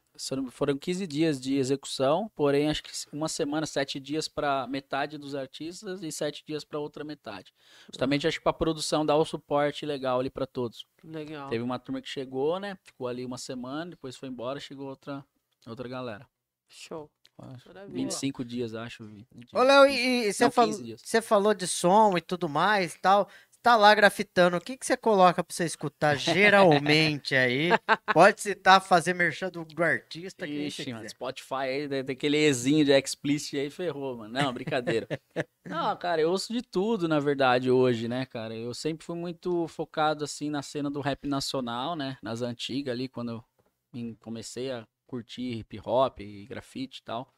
[0.52, 5.34] Foram 15 dias de execução, porém, acho que uma semana, sete dias para metade dos
[5.36, 7.54] artistas e sete dias para outra metade.
[7.92, 10.86] Justamente, acho que para a produção dar o suporte legal ali para todos.
[11.04, 11.50] Legal.
[11.50, 12.78] Teve uma turma que chegou, né?
[12.84, 15.26] Ficou ali uma semana, depois foi embora, chegou outra,
[15.68, 16.28] outra galera.
[16.68, 17.10] Show.
[17.36, 17.88] Maravilha.
[17.88, 19.04] 25 dias, acho.
[19.52, 23.28] Ô, Léo, e, e você, falou, você falou de som e tudo mais e tal
[23.64, 27.70] tá lá grafitando, o que, que você coloca pra você escutar geralmente aí?
[28.14, 30.46] Pode citar, fazer merchan do, do artista.
[30.46, 34.34] Ixi, mano, Spotify aí, tem aquele Ezinho de explicit aí, ferrou, mano.
[34.34, 35.08] Não, brincadeira.
[35.66, 38.54] Não, cara, eu ouço de tudo, na verdade, hoje, né, cara?
[38.54, 42.18] Eu sempre fui muito focado, assim, na cena do rap nacional, né?
[42.22, 47.34] Nas antigas ali, quando eu comecei a curtir hip hop e grafite e tal.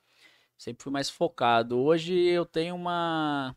[0.57, 1.77] Sempre fui mais focado.
[1.77, 3.55] Hoje eu tenho uma...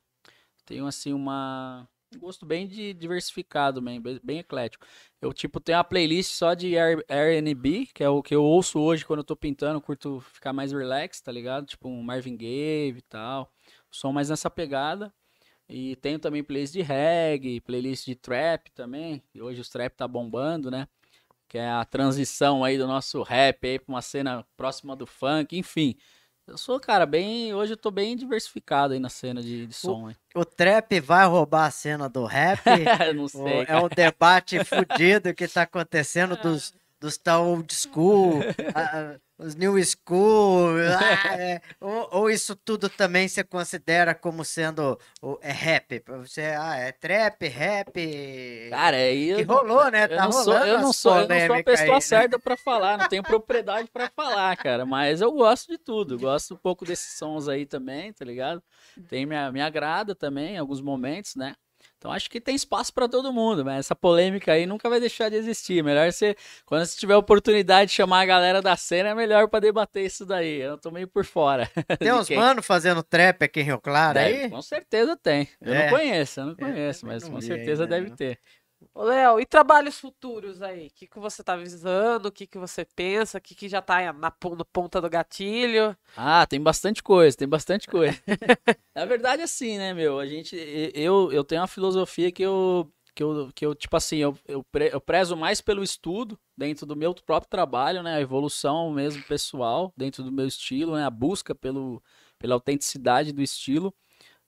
[0.67, 4.87] Tenho, assim, uma um gosto bem de diversificado, bem, bem eclético.
[5.21, 9.05] Eu, tipo, tenho uma playlist só de R&B, que é o que eu ouço hoje
[9.05, 11.67] quando eu tô pintando, curto ficar mais relax, tá ligado?
[11.67, 13.53] Tipo, um Marvin Gaye e tal.
[13.91, 15.13] Som mais nessa pegada.
[15.69, 19.23] E tenho também playlist de reggae, playlist de trap também.
[19.35, 20.89] E hoje os trap tá bombando, né?
[21.49, 25.57] Que é a transição aí do nosso rap aí pra uma cena próxima do funk,
[25.59, 25.97] enfim.
[26.49, 27.53] Eu sou, cara, bem.
[27.53, 30.11] Hoje eu tô bem diversificado aí na cena de, de som.
[30.35, 32.63] O, o, trap vai roubar a cena do rap?
[33.15, 33.43] não sei.
[33.43, 38.43] O, é um debate fudido que tá acontecendo dos, dos old school,
[38.75, 44.99] a- os new school, ah, é, ou, ou isso tudo também você considera como sendo
[45.23, 46.03] o- é rap?
[46.07, 48.69] Você, ah, é trap, rap.
[48.71, 50.05] Cara, aí que eu, rolou, né?
[50.09, 52.01] eu Tá não sou, rolando eu não sou, eu não sou a pessoa aí, né?
[52.01, 54.85] certa pra falar, não tenho propriedade pra falar, cara.
[54.85, 58.63] Mas eu gosto de tudo, gosto um pouco desses sons aí também, tá ligado?
[59.09, 61.55] Tem minha, me agrada também em alguns momentos, né?
[61.99, 65.29] Então acho que tem espaço pra todo mundo, mas essa polêmica aí nunca vai deixar
[65.29, 65.83] de existir.
[65.83, 69.49] Melhor você, quando você tiver a oportunidade de chamar a galera da cena, é melhor
[69.49, 70.61] pra debater isso daí.
[70.61, 71.69] Eu tô meio por fora.
[71.99, 74.51] Tem uns mano fazendo trap aqui em Rio Claro Deve- aí?
[74.51, 75.49] com certeza tem.
[75.61, 75.83] Eu É.
[75.91, 78.17] não conheço, eu não É, conheço, mas com certeza deve não.
[78.17, 78.39] ter.
[78.95, 80.89] Léo, e trabalhos futuros aí?
[80.89, 82.29] O que, que você tá visando?
[82.29, 83.39] O que, que você pensa?
[83.39, 85.97] O que, que já tá na, na ponta do gatilho?
[86.17, 88.21] Ah, tem bastante coisa, tem bastante coisa.
[88.95, 90.19] Na verdade, assim, né, meu?
[90.19, 90.57] A gente,
[90.95, 94.65] eu, eu tenho uma filosofia que eu, que eu, que eu tipo assim, eu, eu,
[94.65, 98.17] pre- eu prezo mais pelo estudo dentro do meu próprio trabalho, né?
[98.17, 101.05] A evolução mesmo pessoal dentro do meu estilo, né?
[101.05, 102.03] A busca pelo,
[102.39, 103.95] pela autenticidade do estilo.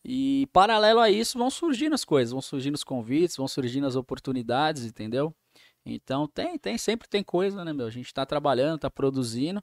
[0.04, 3.96] E paralelo a isso vão surgindo as coisas, vão surgindo os convites, vão surgindo as
[3.96, 5.34] oportunidades, entendeu?
[5.84, 7.86] Então tem, tem, sempre tem coisa, né, meu?
[7.86, 9.62] A gente tá trabalhando, tá produzindo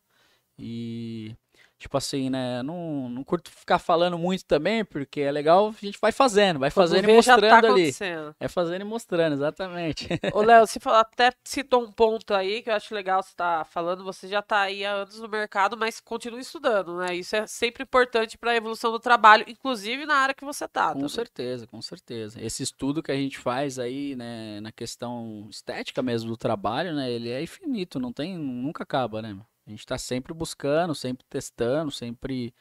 [0.57, 1.35] e
[1.77, 2.63] tipo assim, né?
[2.63, 6.71] Não, não curto ficar falando muito também, porque é legal, a gente vai fazendo, vai
[6.71, 7.81] Quando fazendo e vê, já tá mostrando ali.
[7.81, 8.35] acontecendo.
[8.39, 10.07] É fazendo e mostrando, exatamente.
[10.33, 13.65] Ô, Léo, você falou, até citou um ponto aí que eu acho legal você estar
[13.65, 14.03] falando.
[14.03, 17.15] Você já tá aí há anos no mercado, mas continua estudando, né?
[17.15, 20.93] Isso é sempre importante para a evolução do trabalho, inclusive na área que você tá.
[20.93, 22.41] Com certeza, com certeza.
[22.41, 27.11] Esse estudo que a gente faz aí, né, na questão estética mesmo do trabalho, né,
[27.11, 29.37] ele é infinito, não tem, nunca acaba, né?
[29.67, 32.53] A gente tá sempre buscando, sempre testando, sempre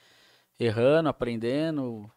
[0.59, 2.11] errando, aprendendo.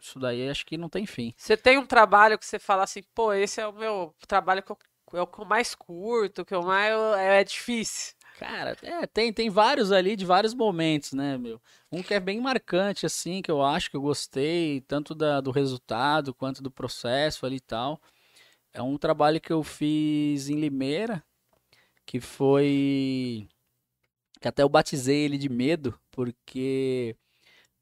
[0.00, 1.34] Isso daí acho que não tem fim.
[1.36, 4.70] Você tem um trabalho que você fala assim, pô, esse é o meu trabalho que
[4.70, 4.78] eu,
[5.14, 8.14] é o que eu mais curto, que eu mais é, é difícil.
[8.38, 11.60] Cara, é, tem, tem vários ali de vários momentos, né, meu?
[11.90, 15.52] Um que é bem marcante, assim, que eu acho que eu gostei, tanto da, do
[15.52, 18.00] resultado quanto do processo ali e tal.
[18.72, 21.24] É um trabalho que eu fiz em Limeira,
[22.04, 23.48] que foi.
[24.44, 27.16] Que até eu batizei ele de medo, porque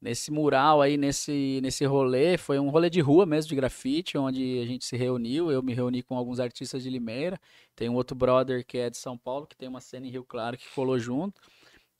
[0.01, 4.61] nesse mural aí, nesse, nesse rolê, foi um rolê de rua mesmo, de grafite, onde
[4.61, 5.51] a gente se reuniu.
[5.51, 7.37] Eu me reuni com alguns artistas de Limeira.
[7.75, 10.23] Tem um outro brother que é de São Paulo, que tem uma cena em Rio
[10.23, 11.41] Claro, que colou junto.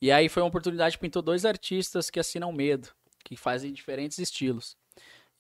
[0.02, 2.88] E aí foi uma oportunidade, pintou dois artistas que assinam Medo,
[3.26, 4.78] que fazem diferentes estilos.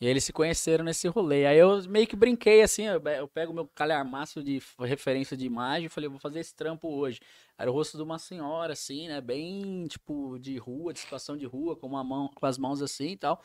[0.03, 1.45] E eles se conheceram nesse rolê.
[1.45, 5.85] Aí eu meio que brinquei assim, eu eu pego meu calhamaço de referência de imagem
[5.85, 7.21] e falei, vou fazer esse trampo hoje.
[7.57, 9.21] Era o rosto de uma senhora, assim, né?
[9.21, 13.11] Bem, tipo, de rua, de situação de rua, com, uma mão, com as mãos assim
[13.11, 13.41] e tal.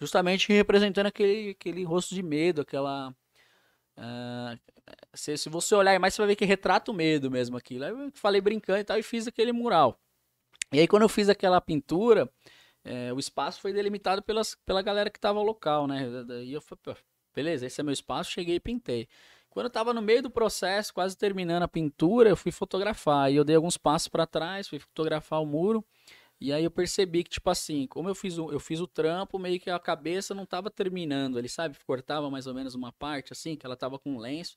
[0.00, 3.14] Justamente representando aquele, aquele rosto de medo, aquela.
[3.96, 4.56] ah,
[5.14, 7.84] se, se você olhar mais, você vai ver que retrata o medo mesmo aquilo.
[7.84, 10.00] Aí eu falei brincando e tal, e fiz aquele mural.
[10.72, 12.30] E aí, quando eu fiz aquela pintura,
[12.88, 16.24] eh, o espaço foi delimitado pelas, pela galera que tava local, né?
[16.26, 16.96] Daí eu falei,
[17.34, 19.06] beleza, esse é meu espaço, cheguei e pintei.
[19.50, 23.30] Quando eu tava no meio do processo, quase terminando a pintura, eu fui fotografar.
[23.30, 25.84] E eu dei alguns passos para trás, fui fotografar o muro.
[26.40, 29.38] E aí eu percebi que, tipo assim, como eu fiz o, eu fiz o trampo,
[29.38, 31.76] meio que a cabeça não tava terminando ali, sabe?
[31.84, 34.56] Cortava mais ou menos uma parte, assim, que ela tava com lenço.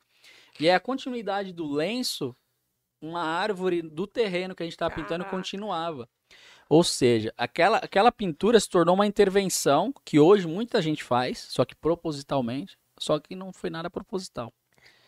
[0.59, 2.35] E aí a continuidade do lenço,
[3.01, 6.07] uma árvore do terreno que a gente tava pintando continuava.
[6.71, 11.65] Ou seja, aquela, aquela pintura se tornou uma intervenção que hoje muita gente faz, só
[11.65, 14.53] que propositalmente, só que não foi nada proposital.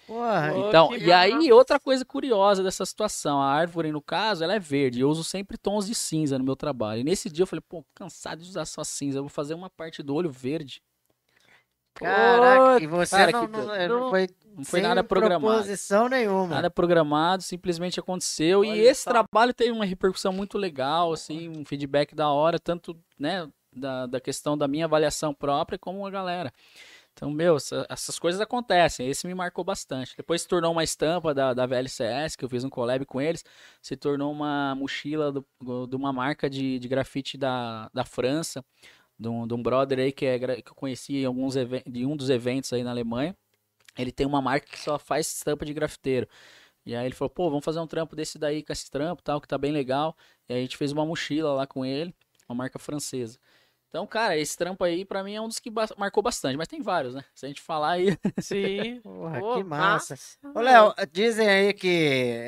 [0.06, 4.60] Porra, Então, e aí, outra coisa curiosa dessa situação, a árvore, no caso, ela é
[4.60, 5.00] verde.
[5.00, 7.00] Eu uso sempre tons de cinza no meu trabalho.
[7.00, 9.70] E nesse dia eu falei, pô, cansado de usar só cinza, eu vou fazer uma
[9.70, 10.82] parte do olho verde.
[11.94, 15.54] Caraca, e você cara, não, que não, não não- foi, Não foi sem nada programado.
[15.54, 16.48] proposição nenhuma.
[16.56, 18.60] Nada programado, simplesmente aconteceu.
[18.62, 19.12] Olha e esse só.
[19.12, 24.20] trabalho teve uma repercussão muito legal, assim, um feedback da hora, tanto, né, da, da
[24.22, 26.52] questão da minha avaliação própria, como a galera.
[27.16, 29.08] Então, meu, essa- essas coisas acontecem.
[29.08, 30.16] Esse me marcou bastante.
[30.18, 33.44] Depois se tornou uma estampa da, da VLCS, que eu fiz um collab com eles.
[33.84, 35.46] Se tornou uma mochila do-
[35.88, 38.66] de uma marca de, de grafite da, da França,
[39.18, 41.56] de um, de um brother aí que, é, que eu conheci em alguns
[41.86, 43.36] de um dos eventos aí na Alemanha.
[43.98, 46.28] Ele tem uma marca que só faz estampa de grafiteiro.
[46.86, 49.40] E aí ele falou, pô, vamos fazer um trampo desse daí com esse trampo tal,
[49.40, 50.16] que tá bem legal.
[50.50, 52.14] E aí a gente fez uma mochila lá com ele,
[52.50, 53.40] uma marca francesa.
[53.90, 56.68] Então, cara, esse trampo aí pra mim é um dos que ba- marcou bastante, mas
[56.68, 57.24] tem vários, né?
[57.36, 58.18] Se a gente falar aí.
[58.40, 59.00] Sim.
[59.04, 60.16] Porra, Pô, que massa.
[60.16, 60.40] massa.
[60.54, 61.88] Ô, Léo, dizem aí que.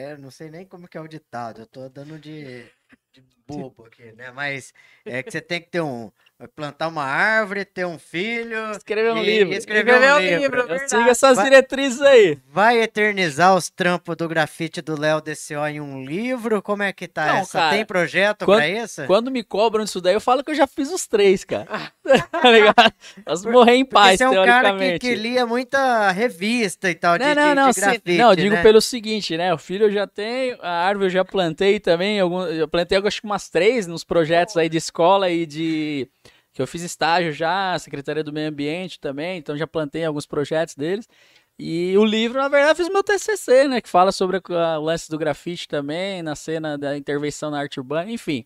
[0.10, 2.66] Eu não sei nem como que é o ditado, eu tô dando de,
[3.14, 4.32] de bobo aqui, né?
[4.34, 4.74] Mas
[5.06, 6.12] é que você tem que ter um.
[6.54, 8.70] Plantar uma árvore, ter um filho.
[8.72, 9.54] Escrever um e livro.
[9.54, 10.42] Escrever um Escrever um livro.
[10.42, 10.60] livro.
[10.60, 10.90] Eu verdade.
[10.90, 12.38] sigo essas Vai- diretrizes aí.
[12.52, 16.62] Vai eternizar os trampos do grafite do Léo DCO em um livro?
[16.62, 17.58] Como é que tá Não, essa?
[17.58, 19.06] cara, Tem projeto quando- pra isso?
[19.06, 21.68] Quando me cobram disso daí, eu falo que eu já fiz os três, cara.
[22.32, 22.94] tá ligado?
[23.24, 27.18] Posso morrer em paz, você é um cara que, que lia muita revista e tal,
[27.18, 28.62] de, Não, de- não, de não, sim, grafite, não, eu digo né?
[28.62, 29.54] pelo seguinte, né?
[29.54, 33.22] O filho eu já tenho, a árvore eu já plantei também, algum, eu plantei acho
[33.22, 36.10] que umas três nos projetos aí de escola e de
[36.54, 40.74] que eu fiz estágio já, Secretaria do Meio Ambiente também, então já plantei alguns projetos
[40.74, 41.08] deles.
[41.60, 43.82] E o livro, na verdade, eu fiz meu TCC, né?
[43.82, 48.10] Que fala sobre o lance do grafite também, na cena da intervenção na arte urbana,
[48.10, 48.46] enfim.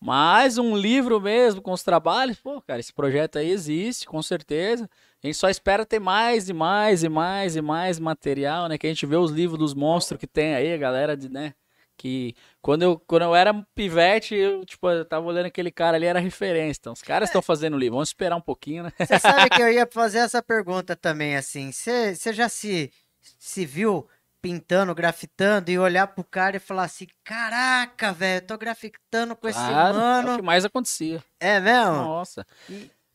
[0.00, 4.88] Mas um livro mesmo com os trabalhos, pô, cara, esse projeto aí existe, com certeza.
[5.22, 8.78] A gente só espera ter mais e mais e mais e mais material, né?
[8.78, 11.54] Que a gente vê os livros dos monstros que tem aí, a galera de, né?
[11.98, 16.06] Que quando eu, quando eu era pivete, eu, tipo, eu tava olhando aquele cara ali,
[16.06, 16.78] era referência.
[16.80, 18.92] Então, os caras estão fazendo livro, vamos esperar um pouquinho, né?
[18.98, 21.72] Você sabe que eu ia fazer essa pergunta também, assim.
[21.72, 22.90] Você você já se,
[23.38, 24.08] se viu
[24.40, 29.48] pintando, grafitando e olhar pro cara e falar assim: caraca, velho, eu tô grafitando com
[29.48, 30.36] esse Claro, é o mano.
[30.36, 31.22] que mais acontecia.
[31.40, 31.92] É mesmo?
[31.96, 32.46] Nossa.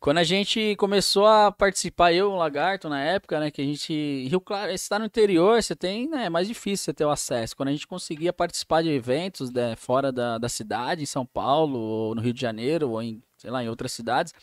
[0.03, 3.63] Quando a gente começou a participar, eu e o Lagarto, na época, né, que a
[3.63, 4.27] gente...
[4.27, 7.09] Rio Claro, você tá no interior, você tem, né, é mais difícil você ter o
[7.09, 7.55] acesso.
[7.55, 11.79] Quando a gente conseguia participar de eventos né, fora da, da cidade, em São Paulo,
[11.79, 14.33] ou no Rio de Janeiro, ou em, sei lá, em outras cidades,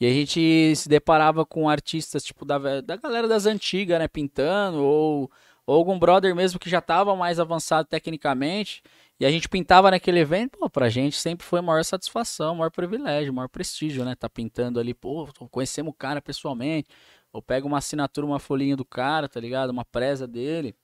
[0.00, 4.82] e a gente se deparava com artistas, tipo, da, da galera das antigas, né, pintando,
[4.82, 5.30] ou,
[5.64, 8.82] ou algum brother mesmo que já tava mais avançado tecnicamente,
[9.18, 12.70] e a gente pintava naquele evento, pô, pra gente sempre foi a maior satisfação, maior
[12.70, 14.14] privilégio, maior prestígio, né?
[14.14, 16.88] Tá pintando ali, pô, conhecemos o cara pessoalmente,
[17.32, 19.70] ou pega uma assinatura, uma folhinha do cara, tá ligado?
[19.70, 20.74] Uma presa dele.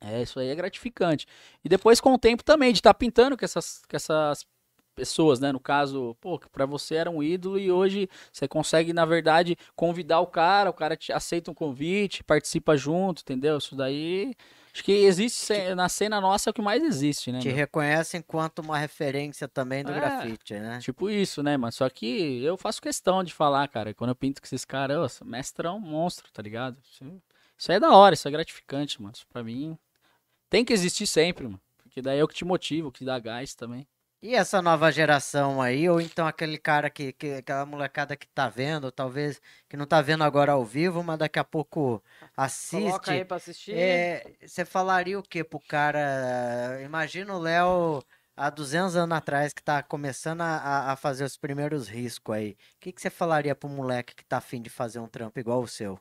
[0.00, 1.26] É, isso aí é gratificante.
[1.64, 4.46] E depois com o tempo também, de estar pintando com essas, com essas
[4.94, 5.52] pessoas, né?
[5.52, 9.56] No caso, pô, que pra você era um ídolo e hoje você consegue, na verdade,
[9.76, 13.58] convidar o cara, o cara te aceita um convite, participa junto, entendeu?
[13.58, 14.34] Isso daí.
[14.78, 17.40] Acho que existe ce- na cena nossa é o que mais existe, né?
[17.40, 17.56] Te meu?
[17.56, 19.94] reconhece enquanto uma referência também do É.
[19.96, 20.78] grafite, né?
[20.78, 21.72] Tipo isso, né, mano?
[21.72, 23.92] Só que eu faço questão de falar, cara.
[23.92, 26.76] Quando eu pinto com esses caras, mestrão, monstro, tá ligado?
[26.92, 27.04] Isso,
[27.58, 29.14] isso aí é da hora, isso é gratificante, mano.
[29.16, 29.76] Isso pra mim
[30.48, 31.60] tem que existir sempre, mano.
[31.78, 33.84] Porque daí é o que te motiva, o que dá gás também.
[34.20, 38.48] E essa nova geração aí, ou então aquele cara que, que aquela molecada que tá
[38.48, 42.02] vendo, talvez que não tá vendo agora ao vivo, mas daqui a pouco
[42.36, 42.82] assiste.
[42.84, 43.76] Coloca aí pra assistir.
[43.76, 46.80] É, você falaria o que pro cara?
[46.82, 48.02] Imagina o Léo
[48.36, 52.50] há 200 anos atrás que tá começando a, a- fazer os primeiros riscos aí.
[52.52, 55.62] O que, que você falaria pro moleque que tá afim de fazer um trampo igual
[55.62, 56.00] o seu?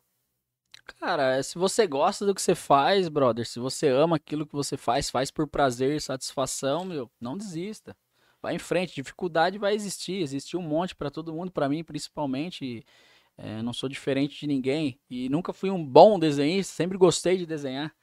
[1.00, 4.76] Cara, se você gosta do que você faz, brother, se você ama aquilo que você
[4.78, 7.96] faz, faz por prazer e satisfação, meu, não desista.
[8.42, 12.64] Vai em frente, dificuldade vai existir, existe um monte pra todo mundo, pra mim principalmente.
[12.66, 12.86] e,
[13.38, 17.46] é, não sou diferente de ninguém e nunca fui um bom desenhista, sempre gostei de
[17.46, 17.94] desenhar.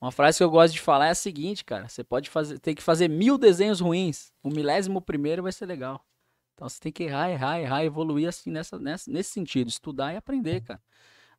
[0.00, 2.74] Uma frase que eu gosto de falar é a seguinte, cara: você pode fazer, tem
[2.74, 6.04] que fazer mil desenhos ruins, o milésimo primeiro vai ser legal.
[6.54, 10.16] Então você tem que errar, errar, errar, evoluir assim nessa, nessa, nesse sentido, estudar e
[10.16, 10.82] aprender, cara.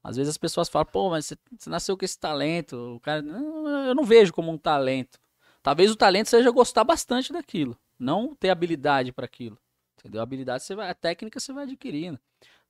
[0.03, 2.95] Às vezes as pessoas falam, pô, mas você, você nasceu com esse talento.
[2.95, 5.19] O cara, eu não vejo como um talento.
[5.61, 9.57] Talvez o talento seja gostar bastante daquilo, não ter habilidade para aquilo.
[9.99, 10.21] Entendeu?
[10.21, 12.19] A habilidade você vai, a técnica você vai adquirindo.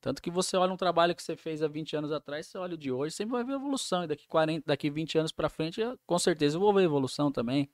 [0.01, 2.73] Tanto que você olha um trabalho que você fez há 20 anos atrás, você olha
[2.73, 4.03] o de hoje, sempre vai ver evolução.
[4.03, 7.69] E daqui 40, daqui 20 anos para frente, com certeza eu vou ver evolução também.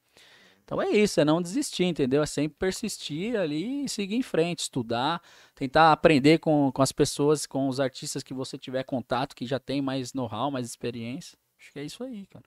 [0.64, 2.24] Então é isso, é não desistir, entendeu?
[2.24, 5.22] É sempre persistir ali e seguir em frente, estudar,
[5.54, 9.60] tentar aprender com, com as pessoas, com os artistas que você tiver contato, que já
[9.60, 11.38] tem mais know-how, mais experiência.
[11.60, 12.46] Acho que é isso aí, cara.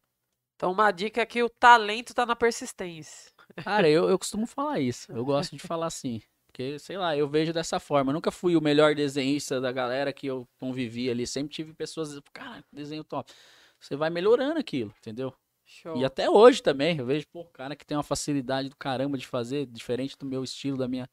[0.58, 3.30] Então, uma dica é que o talento tá na persistência.
[3.62, 5.10] Cara, eu, eu costumo falar isso.
[5.12, 6.20] Eu gosto de falar assim.
[6.48, 8.10] Porque, sei lá, eu vejo dessa forma.
[8.10, 11.28] Eu nunca fui o melhor desenhista da galera que eu convivi ali.
[11.28, 13.32] Sempre tive pessoas, cara, desenho top.
[13.78, 15.32] Você vai melhorando aquilo, entendeu?
[15.64, 15.96] Show.
[15.96, 19.28] E até hoje também, eu vejo, pô, cara que tem uma facilidade do caramba de
[19.28, 21.08] fazer, diferente do meu estilo, da minha.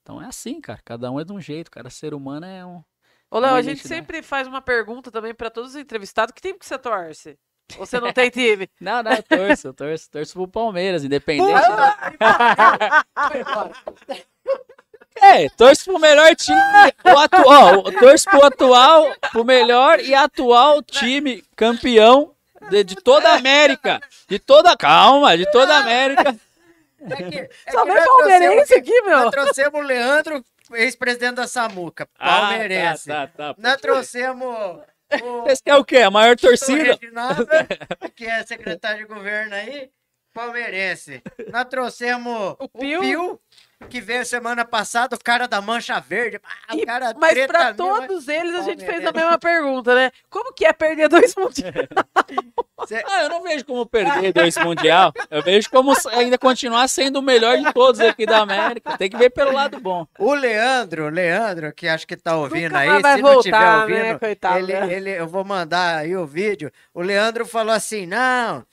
[0.00, 0.80] Então é assim, cara.
[0.82, 1.90] Cada um é de um jeito, cara.
[1.90, 2.82] Ser humano é um.
[3.30, 4.06] Ô, Léo, uma a gente identidade.
[4.06, 6.32] sempre faz uma pergunta também pra todos os entrevistados.
[6.32, 7.38] Que time que você torce?
[7.78, 8.70] Ou você não tem time?
[8.80, 11.52] Não, não, eu torço, eu torço, torço pro Palmeiras, independente.
[15.18, 16.60] É, torço pro melhor time.
[17.02, 22.36] O atual, torço pro atual, pro melhor e atual time campeão
[22.70, 24.00] de, de toda a América.
[24.28, 24.76] De toda.
[24.76, 26.36] Calma, de toda a América.
[27.00, 29.18] É que, é Só vem palmeirense aqui, meu.
[29.18, 33.10] Nós trouxemos o Leandro, ex-presidente da Samuca, palmeirense.
[33.10, 33.56] Ah, tá, tá, tá.
[33.58, 34.80] Nós trouxemos
[35.22, 35.98] o, Esse é o quê?
[35.98, 36.94] A maior o torcida?
[36.94, 37.46] Reginaldo,
[38.14, 39.90] que é secretário de governo aí,
[40.32, 41.22] palmeirense.
[41.50, 43.00] Nós trouxemos o Pio.
[43.00, 43.40] Pio,
[43.88, 46.40] que veio semana passada, o cara da Mancha Verde.
[46.68, 50.10] Ah, o E- cara Mas mas todos eles a gente fez a mesma pergunta, né?
[50.30, 51.74] Como que é perder dois mundiais?
[52.86, 55.12] cê- Ah, eu não vejo como perder dois mundial.
[55.30, 58.96] Eu vejo como ainda continuar sendo o melhor de todos aqui da América.
[58.96, 60.06] Tem que ver pelo lado bom.
[60.18, 63.98] O Leandro, Leandro, que acho que tá ouvindo Nunca aí, se não tiver voltar, ouvindo,
[64.02, 64.18] né?
[64.18, 64.92] Coitado, ele, né?
[64.92, 66.72] ele, eu vou mandar aí o vídeo.
[66.94, 68.64] O Leandro falou assim: não,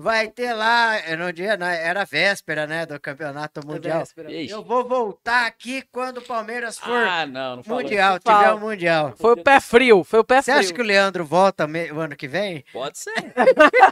[0.00, 4.00] vai ter lá, é no dia, na- era véspera, né, do campeonato mundial.
[4.00, 4.30] Véspera.
[4.32, 4.52] Ixi.
[4.52, 8.54] Eu vou voltar aqui quando o Palmeiras for Ah, não, não mundial, tiver Fala.
[8.54, 9.14] o mundial.
[9.18, 10.64] Foi o pé frio, foi o pé Você frio.
[10.64, 12.64] acha que o Leandro volta me- o ano que vem?
[12.72, 13.14] Pode ser.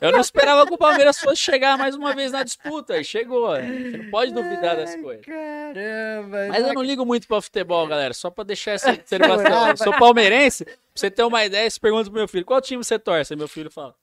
[0.01, 2.97] Eu não esperava que o Palmeiras fosse chegar mais uma vez na disputa.
[2.99, 3.55] E chegou.
[3.57, 5.25] Você não pode duvidar das Ai, coisas.
[5.27, 6.49] Caramba.
[6.49, 8.15] Mas eu não ligo muito pra futebol, galera.
[8.15, 9.69] Só pra deixar essa observação.
[9.69, 10.65] Eu sou palmeirense.
[10.65, 13.33] Pra você ter uma ideia, você pergunta pro meu filho: qual time você torce?
[13.33, 13.95] Aí meu filho fala: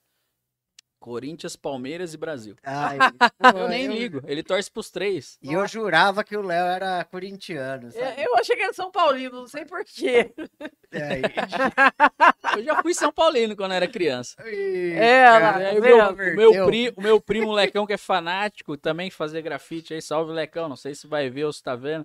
[1.06, 2.56] Corinthians, Palmeiras e Brasil.
[2.64, 2.98] Ai,
[3.38, 4.20] pô, Eu nem ligo.
[4.26, 5.38] Ele torce pros três.
[5.40, 8.04] E eu jurava que o Léo era corintiano, sabe?
[8.20, 10.32] É, Eu achei que era São Paulino, não sei porquê.
[10.90, 11.20] É,
[12.58, 14.34] Eu já fui São Paulino quando era criança.
[14.44, 18.76] É, lá, cara, tá meu, o, meu pri- o meu primo Lecão, que é fanático,
[18.76, 22.04] também fazer grafite aí, salve Lecão, não sei se vai ver ou se tá vendo.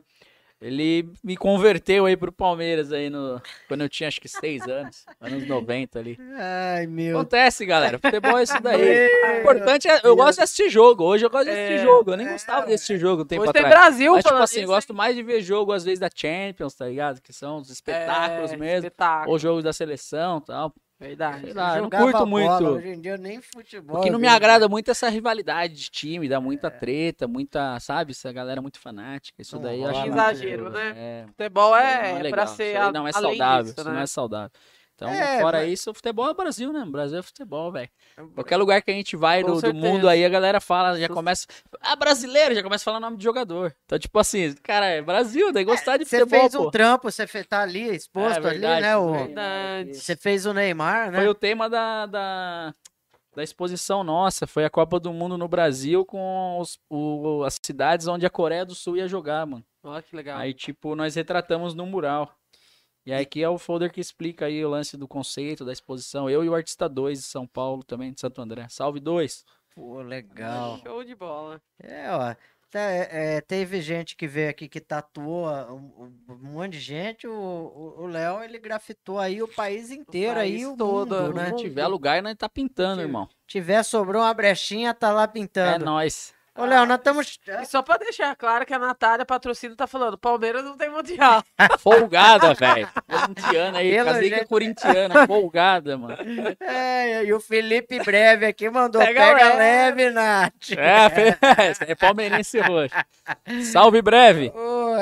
[0.61, 5.03] Ele me converteu aí pro Palmeiras aí no, quando eu tinha acho que seis anos,
[5.19, 6.19] anos 90 ali.
[6.37, 7.97] Ai, meu Acontece, galera.
[7.97, 8.77] Futebol é isso daí.
[8.79, 11.03] Meu O importante é, eu gosto de assistir jogo.
[11.03, 12.11] Hoje eu gosto de assistir É, jogo.
[12.11, 13.85] Eu nem gostava de assistir jogo um tempo Hoje tem atrás.
[13.87, 16.75] Brasil Mas, tipo assim, eu isso, gosto mais de ver jogo, às vezes, da Champions,
[16.75, 17.21] tá ligado?
[17.21, 18.87] Que são os espetáculos É, mesmo.
[18.87, 20.73] Espetáculo, Ou jogos da seleção e tal.
[21.07, 21.41] Verdade.
[21.45, 22.63] Sei lá, eu não curto bola, muito.
[22.65, 23.99] Hoje em dia nem futebol.
[23.99, 27.79] O que não me agrada muito é essa rivalidade de time, dá muita treta, muita,
[27.79, 28.11] sabe?
[28.11, 29.41] Essa galera muito fanática.
[29.41, 30.13] Isso Não daí eu acho muito.
[30.13, 30.93] muito- Exagero, né?
[30.95, 32.31] É, Futebol não é, legal.
[32.31, 33.95] pra Isso ser aí a- não é além saudável, disso, isso né?
[33.95, 34.51] não é saudável.
[35.03, 36.81] Então, É, fora mas- isso, o futebol é Brasil, né?
[36.83, 37.89] O Brasil é futebol, velho.
[38.35, 41.47] Qualquer lugar que a gente vai do, mundo aí, a galera fala, já começa.
[41.81, 43.75] Ah, brasileiro, já começa a falar nome de jogador.
[43.85, 46.67] Então, tipo assim, cara, é Brasil, daí gostar de Você futebol, fez pô.
[46.67, 48.95] um trampo, você tá ali exposto É verdade, ali, né?
[48.97, 49.11] O...
[49.11, 49.93] Verdade.
[49.97, 51.17] Você fez o Neymar, né?
[51.17, 52.75] Foi o tema da, da,
[53.35, 54.45] da exposição nossa.
[54.45, 58.63] Foi a Copa do Mundo no Brasil com os, o- as cidades onde a Coreia
[58.65, 59.65] do Sul ia jogar, mano.
[59.83, 60.37] Olha que legal.
[60.37, 62.31] Aí, tipo, nós retratamos no mural.
[63.05, 66.29] E aí aqui é o folder que explica aí o lance do conceito, da exposição.
[66.29, 68.67] Eu e o Artista 2 de São Paulo também, de Santo André.
[68.69, 69.43] Salve dois.
[69.73, 70.79] Pô, legal.
[70.85, 71.59] Show de bola.
[71.81, 72.35] É, ó.
[72.69, 77.25] tá, é, é, teve gente que veio aqui que tatuou um, um monte de gente.
[77.27, 81.29] O- O o Léo, ele grafitou aí o país inteiro, aí país o todo, mundo,
[81.31, 81.45] o né?
[81.49, 81.57] mundo.
[81.57, 83.27] Se tiver lugar, nós tá pintando, irmão.
[83.47, 85.85] Tiver, sobrou uma brechinha, tá lá É pintando.
[85.85, 86.33] nóis.
[86.57, 87.39] Ô, Léo, nós estamos...
[87.61, 91.41] E só pra deixar claro que a Natália Patrocínio tá falando, Palmeiras não tem mundial.
[91.79, 92.89] Folgada, velho.
[93.09, 95.27] Corintiana aí, Pelo casei com jeito- corintiana.
[95.27, 96.17] Folgada, mano.
[96.59, 99.57] É, e o Felipe Breve aqui mandou, Pega pega, leve."
[100.03, 100.71] leve, Nath.
[100.77, 102.95] É, é palmeirense roxo.
[103.71, 104.51] Salve breve.
[104.53, 104.95] Ô,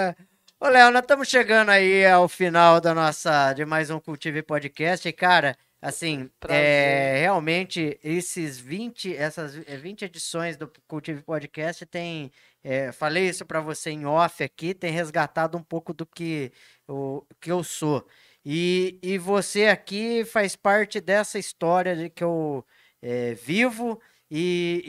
[0.61, 5.07] Ô, Léo, nós estamos chegando aí ao final da nossa, de mais um Cultive Podcast.
[5.07, 12.31] E, cara, assim, é, realmente, esses 20, essas eh, 20 edições do Cultive Podcast tem,
[12.63, 16.51] é, falei isso para você em off aqui, tem resgatado um pouco do que,
[16.87, 18.05] o, que eu sou.
[18.45, 22.65] E, e você aqui faz parte dessa história de que eu
[23.01, 24.01] é, vivo
[24.31, 24.83] e,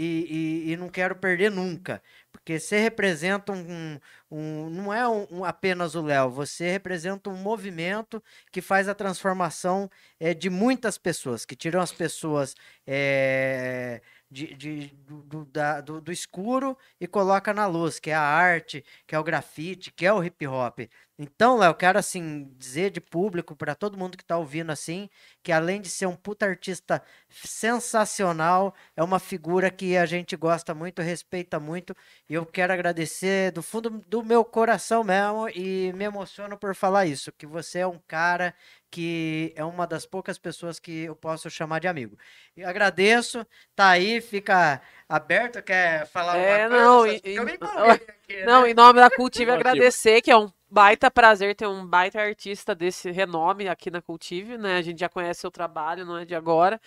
[0.68, 2.03] e, e- e não quero perder nunca.
[2.33, 3.99] Porque você representa um,
[4.31, 8.22] um- não é um- um apenas o Léo, você representa um movimento
[8.53, 12.55] que faz a transformação eh, de muitas pessoas, que tiram as pessoas
[12.87, 14.01] eh,
[14.31, 18.85] de, de- do- da- do- do escuro e coloca na luz, que é a arte,
[19.07, 20.81] que é o grafite, que é o hip hop.
[21.23, 25.11] Então, Léo, eu quero assim dizer de público para todo mundo que está ouvindo assim,
[25.43, 30.75] que além de ser um puta artista sensacional, é uma figura que a gente gosta
[30.75, 31.95] muito, respeita muito,
[32.27, 37.05] e eu quero agradecer do fundo do meu coração mesmo e me emociono por falar
[37.05, 38.55] isso, que você é um cara
[38.91, 42.16] que é uma das poucas pessoas que eu posso chamar de amigo.
[42.57, 43.47] E agradeço,
[43.77, 47.07] tá aí, fica aberto, quer falar É, alguma não, coisa?
[47.07, 47.59] e- Eu e- me
[48.09, 48.66] aqui, Não, né?
[48.66, 49.83] em nome da Cultive, Ótimo.
[49.83, 54.57] agradecer, que é um baita prazer ter um baita artista desse renome aqui na Cultive,
[54.57, 54.77] né?
[54.77, 56.81] A gente já conhece seu trabalho, não é de agora.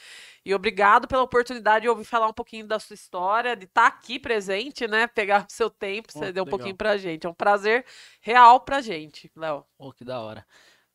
[0.46, 4.18] E obrigado pela oportunidade de ouvir falar um pouquinho da sua história, de estar aqui
[4.20, 5.08] presente, né?
[5.08, 6.48] Pegar o seu tempo, Pô, ceder um legal.
[6.48, 7.28] pouquinho pra gente.
[7.28, 7.86] É um prazer
[8.22, 9.66] real pra gente, Léo.
[9.78, 10.46] Pô, que da hora.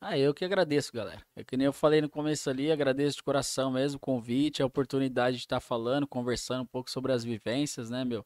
[0.01, 1.21] Ah, eu que agradeço, galera.
[1.35, 4.67] É que nem eu falei no começo ali, agradeço de coração mesmo o convite, a
[4.67, 8.25] oportunidade de estar falando, conversando um pouco sobre as vivências, né, meu?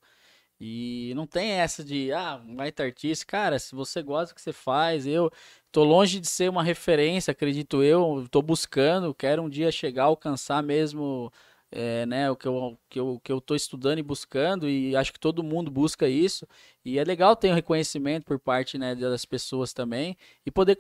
[0.65, 3.27] E não tem essa de, ah, baita artista.
[3.27, 5.29] Cara, se você gosta do que você faz, eu
[5.73, 8.29] tô longe de ser uma referência, acredito eu.
[8.31, 11.33] Tô buscando, quero um dia chegar, alcançar mesmo
[11.73, 15.13] é, né, o que eu, que, eu, que eu tô estudando e buscando, e acho
[15.13, 16.47] que todo mundo busca isso,
[16.85, 20.77] e é legal ter um reconhecimento por parte né, das pessoas também, e poder,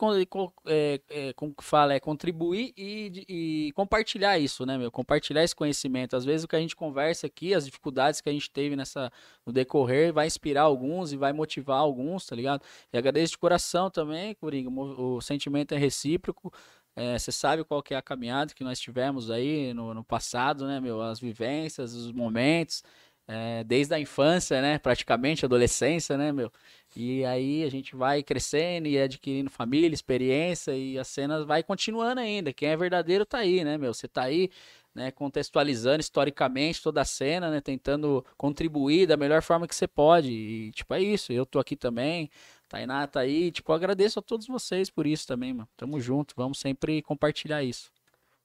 [0.67, 5.57] é, é, como que fala, é contribuir e, e, compartilhar isso, né, meu, compartilhar esse
[5.57, 6.15] conhecimento.
[6.15, 9.11] Às vezes o que a gente conversa aqui, as dificuldades que a gente teve nessa,
[9.47, 12.63] no decorrer, vai inspirar alguns e vai motivar alguns, tá ligado?
[12.93, 16.53] E agradeço de coração também, Coringa, o, o sentimento é recíproco,
[16.95, 20.67] é, você sabe qual que é a caminhada que nós tivemos aí no, no passado,
[20.67, 21.01] né, meu?
[21.01, 22.83] As vivências, os momentos,
[23.27, 24.79] é, desde a infância, né?
[24.79, 26.53] Praticamente, adolescência, né, meu?
[26.95, 32.21] E aí a gente vai crescendo e adquirindo família, experiência e a cena vai continuando
[32.21, 32.53] ainda.
[32.53, 33.95] Quem é verdadeiro tá aí, né, meu?
[33.95, 34.51] Você tá aí,
[34.95, 40.31] né, contextualizando historicamente toda a cena, né, tentando contribuir da melhor forma que você pode.
[40.31, 41.33] E, tipo, é isso.
[41.33, 42.31] Eu tô aqui também,
[42.73, 43.53] Tainá tá aí.
[43.53, 45.69] Tipo, agradeço a todos vocês por isso também, mano.
[45.77, 47.92] Tamo junto, vamos sempre compartilhar isso.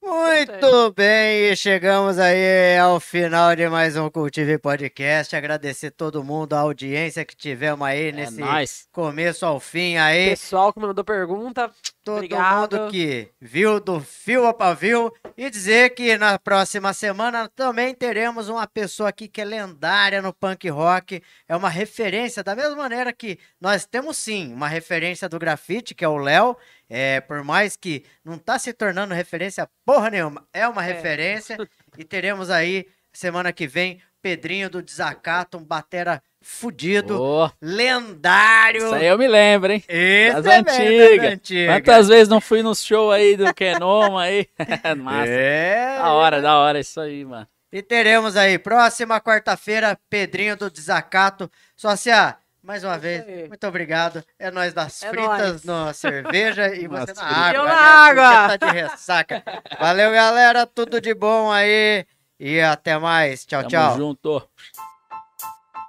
[0.02, 5.36] Muito bem, e chegamos aí ao final de mais um Cultive Podcast.
[5.36, 10.30] Agradecer todo mundo, a audiência que tivemos aí é nesse começo ao fim aí.
[10.30, 11.72] Pessoal que mandou pergunta,
[12.04, 12.80] todo obrigado.
[12.80, 18.50] mundo que viu do fio a pavio e dizer que na próxima semana também teremos
[18.50, 23.12] uma pessoa aqui que é lendária no punk rock, é uma referência da mesma maneira
[23.12, 26.56] que nós temos sim uma referência do grafite, que é o Léo,
[26.90, 30.94] é, por mais que não tá se tornando referência porra nenhuma, é uma é.
[30.94, 31.58] referência.
[31.98, 37.52] e teremos aí, semana que vem, Pedrinho do Desacato, um batera fudido, oh.
[37.62, 38.86] lendário.
[38.86, 39.84] Isso aí eu me lembro, hein?
[39.88, 41.34] Esse das é antigas.
[41.34, 41.74] Antiga.
[41.74, 44.48] Quantas vezes não fui no show aí do Kenoma aí?
[44.98, 45.30] Massa.
[45.30, 45.98] É.
[45.98, 47.48] Da hora, da hora, isso aí, mano.
[47.72, 51.52] E teremos aí, próxima quarta-feira, Pedrinho do Desacato.
[51.76, 54.22] Só se a mais uma vez, muito obrigado.
[54.38, 57.58] É nós das é fritas na cerveja e você na água.
[57.58, 58.22] Eu na né?
[58.22, 58.58] água!
[58.58, 59.44] Tá de ressaca.
[59.80, 60.68] Valeu, galera.
[60.68, 62.06] Tudo de bom aí.
[62.38, 63.46] E até mais.
[63.46, 63.98] Tchau, Tamo tchau.
[63.98, 64.50] junto.